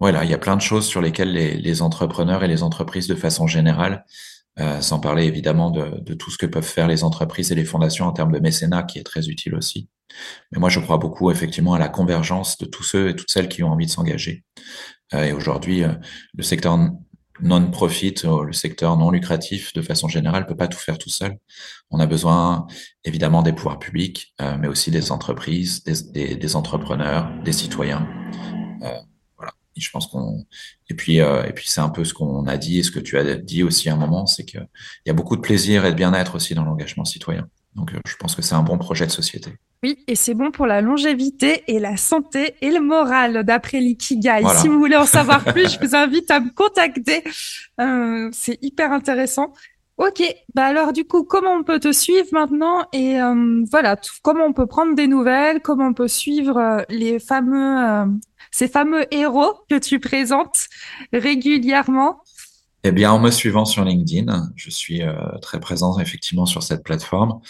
voilà, 0.00 0.24
il 0.24 0.30
y 0.30 0.34
a 0.34 0.38
plein 0.38 0.56
de 0.56 0.62
choses 0.62 0.86
sur 0.86 1.00
lesquelles 1.00 1.32
les, 1.32 1.54
les 1.56 1.82
entrepreneurs 1.82 2.44
et 2.44 2.48
les 2.48 2.62
entreprises 2.62 3.08
de 3.08 3.14
façon 3.14 3.46
générale 3.46 4.04
euh, 4.60 4.80
sans 4.80 4.98
parler 4.98 5.24
évidemment 5.24 5.70
de, 5.70 6.00
de, 6.00 6.14
tout 6.14 6.30
ce 6.30 6.38
que 6.38 6.46
peuvent 6.46 6.64
faire 6.64 6.88
les 6.88 7.04
entreprises 7.04 7.52
et 7.52 7.54
les 7.54 7.64
fondations 7.64 8.06
en 8.06 8.12
termes 8.12 8.32
de 8.32 8.40
mécénat, 8.40 8.82
qui 8.82 8.98
est 8.98 9.04
très 9.04 9.28
utile 9.28 9.54
aussi. 9.54 9.88
Mais 10.50 10.58
moi, 10.58 10.68
je 10.68 10.80
crois 10.80 10.98
beaucoup 10.98 11.30
effectivement 11.30 11.74
à 11.74 11.78
la 11.78 11.88
convergence 11.88 12.58
de 12.58 12.66
tous 12.66 12.82
ceux 12.82 13.10
et 13.10 13.16
toutes 13.16 13.30
celles 13.30 13.48
qui 13.48 13.62
ont 13.62 13.70
envie 13.70 13.86
de 13.86 13.90
s'engager. 13.90 14.44
Euh, 15.14 15.24
et 15.24 15.32
aujourd'hui, 15.32 15.84
euh, 15.84 15.92
le 16.34 16.42
secteur 16.42 16.76
non-profit, 17.40 18.14
le 18.24 18.52
secteur 18.52 18.96
non 18.96 19.12
lucratif, 19.12 19.72
de 19.72 19.80
façon 19.80 20.08
générale, 20.08 20.44
peut 20.44 20.56
pas 20.56 20.66
tout 20.66 20.78
faire 20.78 20.98
tout 20.98 21.10
seul. 21.10 21.38
On 21.90 22.00
a 22.00 22.06
besoin 22.06 22.66
évidemment 23.04 23.42
des 23.42 23.52
pouvoirs 23.52 23.78
publics, 23.78 24.34
mais 24.58 24.66
aussi 24.66 24.90
des 24.90 25.12
entreprises, 25.12 25.84
des, 25.84 26.02
des, 26.10 26.34
des 26.34 26.56
entrepreneurs, 26.56 27.30
des 27.44 27.52
citoyens 27.52 28.08
je 29.80 29.90
pense 29.90 30.06
qu'on 30.06 30.44
et 30.88 30.94
puis 30.94 31.20
euh, 31.20 31.44
et 31.44 31.52
puis 31.52 31.68
c'est 31.68 31.80
un 31.80 31.88
peu 31.88 32.04
ce 32.04 32.14
qu'on 32.14 32.46
a 32.46 32.56
dit 32.56 32.78
et 32.78 32.82
ce 32.82 32.90
que 32.90 33.00
tu 33.00 33.18
as 33.18 33.36
dit 33.36 33.62
aussi 33.62 33.88
à 33.88 33.94
un 33.94 33.96
moment, 33.96 34.26
c'est 34.26 34.44
qu'il 34.44 34.66
y 35.06 35.10
a 35.10 35.12
beaucoup 35.12 35.36
de 35.36 35.40
plaisir 35.40 35.84
et 35.84 35.90
de 35.90 35.96
bien-être 35.96 36.34
aussi 36.34 36.54
dans 36.54 36.64
l'engagement 36.64 37.04
citoyen. 37.04 37.48
Donc 37.74 37.92
euh, 37.92 38.00
je 38.06 38.16
pense 38.16 38.34
que 38.34 38.42
c'est 38.42 38.54
un 38.54 38.62
bon 38.62 38.78
projet 38.78 39.06
de 39.06 39.12
société. 39.12 39.52
Oui, 39.84 39.96
et 40.08 40.16
c'est 40.16 40.34
bon 40.34 40.50
pour 40.50 40.66
la 40.66 40.80
longévité 40.80 41.62
et 41.68 41.78
la 41.78 41.96
santé 41.96 42.56
et 42.60 42.70
le 42.70 42.80
moral, 42.80 43.44
d'après 43.44 43.78
l'Ikigai. 43.78 44.42
Si 44.56 44.66
vous 44.66 44.78
voulez 44.78 44.96
en 44.96 45.06
savoir 45.06 45.44
plus, 45.44 45.72
je 45.74 45.78
vous 45.78 45.94
invite 45.94 46.30
à 46.32 46.40
me 46.40 46.50
contacter. 46.50 47.22
Euh, 47.80 48.28
c'est 48.32 48.58
hyper 48.60 48.90
intéressant. 48.92 49.52
Ok, 49.98 50.22
bah 50.54 50.64
alors 50.64 50.92
du 50.92 51.04
coup, 51.04 51.24
comment 51.24 51.52
on 51.52 51.64
peut 51.64 51.80
te 51.80 51.92
suivre 51.92 52.28
maintenant 52.32 52.86
et 52.92 53.20
euh, 53.20 53.64
voilà, 53.70 53.96
comment 54.22 54.44
on 54.44 54.52
peut 54.52 54.66
prendre 54.66 54.94
des 54.94 55.08
nouvelles, 55.08 55.60
comment 55.60 55.88
on 55.88 55.92
peut 55.92 56.06
suivre 56.06 56.56
euh, 56.56 56.82
les 56.88 57.18
fameux, 57.18 58.06
ces 58.58 58.68
fameux 58.68 59.06
héros 59.14 59.54
que 59.70 59.78
tu 59.78 60.00
présentes 60.00 60.66
régulièrement 61.12 62.20
Eh 62.84 62.92
bien, 62.92 63.12
en 63.12 63.18
me 63.18 63.30
suivant 63.30 63.64
sur 63.64 63.84
LinkedIn, 63.84 64.50
je 64.56 64.70
suis 64.70 65.02
très 65.42 65.60
présent 65.60 65.98
effectivement 65.98 66.46
sur 66.46 66.62
cette 66.62 66.82
plateforme 66.82 67.40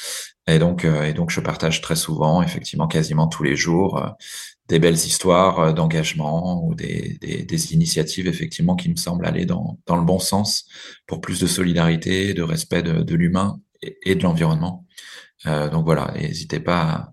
et 0.47 0.59
donc 0.59 0.85
et 0.85 1.13
donc 1.15 1.31
je 1.31 1.41
partage 1.41 1.81
très 1.81 1.97
souvent, 1.97 2.43
effectivement, 2.43 2.87
quasiment 2.87 3.27
tous 3.27 3.43
les 3.43 3.57
jours, 3.57 4.03
des 4.69 4.79
belles 4.79 4.95
histoires 4.95 5.59
euh, 5.61 5.73
d'engagement 5.73 6.65
ou 6.65 6.75
des, 6.75 7.19
initiatives 7.73 8.29
effectivement 8.29 8.77
qui 8.77 8.89
me 8.89 8.97
semblent 8.97 9.27
aller 9.27 9.47
dans, 9.47 9.79
le 9.89 10.05
bon 10.05 10.19
sens 10.19 10.67
pour 11.07 11.21
plus 11.21 11.41
de 11.41 11.47
solidarité, 11.47 12.35
de 12.35 12.43
respect 12.43 12.83
de, 12.83 13.15
l'humain 13.15 13.61
et, 13.83 14.15
de 14.15 14.23
l'environnement. 14.23 14.87
Euh, 15.47 15.69
donc 15.69 15.85
voilà, 15.85 16.13
n'hésitez 16.15 16.61
pas 16.61 17.13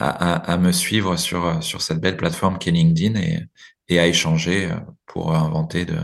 à, 0.00 0.08
à, 0.08 0.52
à, 0.52 0.56
me 0.56 0.72
suivre 0.72 1.16
sur, 1.16 1.62
sur 1.62 1.82
cette 1.82 2.00
belle 2.00 2.16
plateforme 2.16 2.58
qu'est 2.58 2.70
LinkedIn 2.70 3.18
et, 3.20 3.38
et 3.88 3.98
à 3.98 4.06
échanger 4.06 4.66
euh, 4.66 4.74
pour 5.06 5.34
inventer 5.34 5.84
de, 5.84 5.98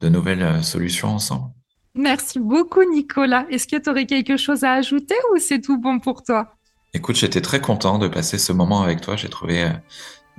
de 0.00 0.08
nouvelles 0.08 0.42
euh, 0.42 0.62
solutions 0.62 1.08
ensemble. 1.08 1.50
Merci 1.94 2.38
beaucoup 2.38 2.82
Nicolas. 2.92 3.46
Est-ce 3.50 3.66
que 3.66 3.76
tu 3.76 3.90
aurais 3.90 4.06
quelque 4.06 4.36
chose 4.36 4.64
à 4.64 4.72
ajouter 4.72 5.16
ou 5.32 5.38
c'est 5.38 5.60
tout 5.60 5.78
bon 5.80 5.98
pour 5.98 6.22
toi? 6.22 6.54
Écoute, 6.94 7.16
j'étais 7.16 7.40
très 7.40 7.60
content 7.60 7.98
de 7.98 8.08
passer 8.08 8.38
ce 8.38 8.52
moment 8.52 8.82
avec 8.82 9.00
toi. 9.00 9.16
J'ai 9.16 9.28
trouvé 9.28 9.68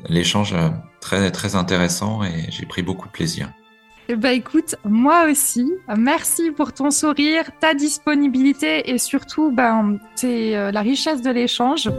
l'échange 0.08 0.54
euh, 0.54 0.70
très, 1.02 1.32
très 1.32 1.56
intéressant 1.56 2.24
et 2.24 2.46
j'ai 2.50 2.66
pris 2.66 2.82
beaucoup 2.82 3.08
de 3.08 3.12
plaisir. 3.12 3.52
Eh 4.12 4.16
ben 4.16 4.32
écoute, 4.32 4.76
moi 4.86 5.30
aussi, 5.30 5.72
merci 5.96 6.50
pour 6.50 6.74
ton 6.74 6.90
sourire, 6.90 7.44
ta 7.60 7.76
disponibilité 7.76 8.90
et 8.90 8.98
surtout 8.98 9.52
ben, 9.52 10.00
c'est 10.16 10.56
euh, 10.56 10.72
la 10.72 10.82
richesse 10.82 11.22
de 11.22 11.30
l'échange. 11.30 11.90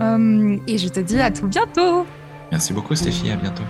Euh, 0.00 0.56
et 0.66 0.78
je 0.78 0.88
te 0.88 1.00
dis 1.00 1.20
à 1.20 1.30
tout 1.30 1.46
bientôt. 1.46 2.06
Merci 2.50 2.72
beaucoup 2.72 2.94
Stéphie, 2.94 3.30
à 3.30 3.36
bientôt. 3.36 3.64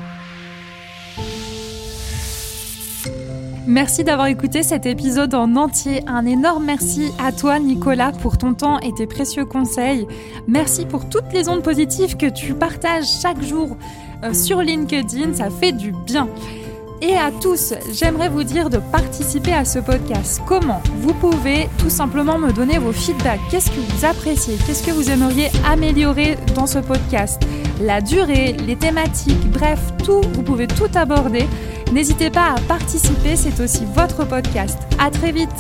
Merci 3.68 4.04
d'avoir 4.04 4.28
écouté 4.28 4.62
cet 4.62 4.86
épisode 4.86 5.34
en 5.34 5.56
entier. 5.56 6.00
Un 6.06 6.24
énorme 6.24 6.64
merci 6.64 7.10
à 7.18 7.32
toi 7.32 7.58
Nicolas 7.58 8.12
pour 8.12 8.38
ton 8.38 8.54
temps 8.54 8.78
et 8.78 8.94
tes 8.94 9.08
précieux 9.08 9.44
conseils. 9.44 10.06
Merci 10.46 10.86
pour 10.86 11.08
toutes 11.08 11.32
les 11.32 11.48
ondes 11.48 11.64
positives 11.64 12.16
que 12.16 12.26
tu 12.26 12.54
partages 12.54 13.08
chaque 13.20 13.42
jour 13.42 13.76
euh, 14.22 14.32
sur 14.32 14.62
LinkedIn, 14.62 15.34
ça 15.34 15.50
fait 15.50 15.72
du 15.72 15.92
bien. 16.06 16.28
Et 17.03 17.14
à 17.14 17.30
tous, 17.30 17.74
j'aimerais 17.92 18.30
vous 18.30 18.42
dire 18.42 18.70
de 18.70 18.78
participer 18.78 19.53
à 19.53 19.64
ce 19.64 19.78
podcast. 19.78 20.40
Comment 20.47 20.80
Vous 21.01 21.12
pouvez 21.12 21.68
tout 21.78 21.90
simplement 21.90 22.38
me 22.38 22.53
donner 22.53 22.78
vos 22.78 22.92
feedbacks. 22.92 23.40
Qu'est-ce 23.51 23.70
que 23.70 23.80
vous 23.80 24.05
appréciez 24.05 24.57
Qu'est-ce 24.66 24.82
que 24.82 24.92
vous 24.92 25.11
aimeriez 25.11 25.51
améliorer 25.66 26.36
dans 26.55 26.66
ce 26.66 26.78
podcast 26.78 27.42
La 27.82 28.01
durée, 28.01 28.55
les 28.66 28.76
thématiques, 28.76 29.51
bref, 29.51 29.80
tout, 30.05 30.22
vous 30.32 30.42
pouvez 30.42 30.66
tout 30.66 30.88
aborder. 30.94 31.47
N'hésitez 31.92 32.30
pas 32.30 32.55
à 32.55 32.61
participer, 32.61 33.36
c'est 33.36 33.62
aussi 33.62 33.84
votre 33.94 34.26
podcast. 34.26 34.78
À 34.99 35.11
très 35.11 35.32
vite 35.32 35.51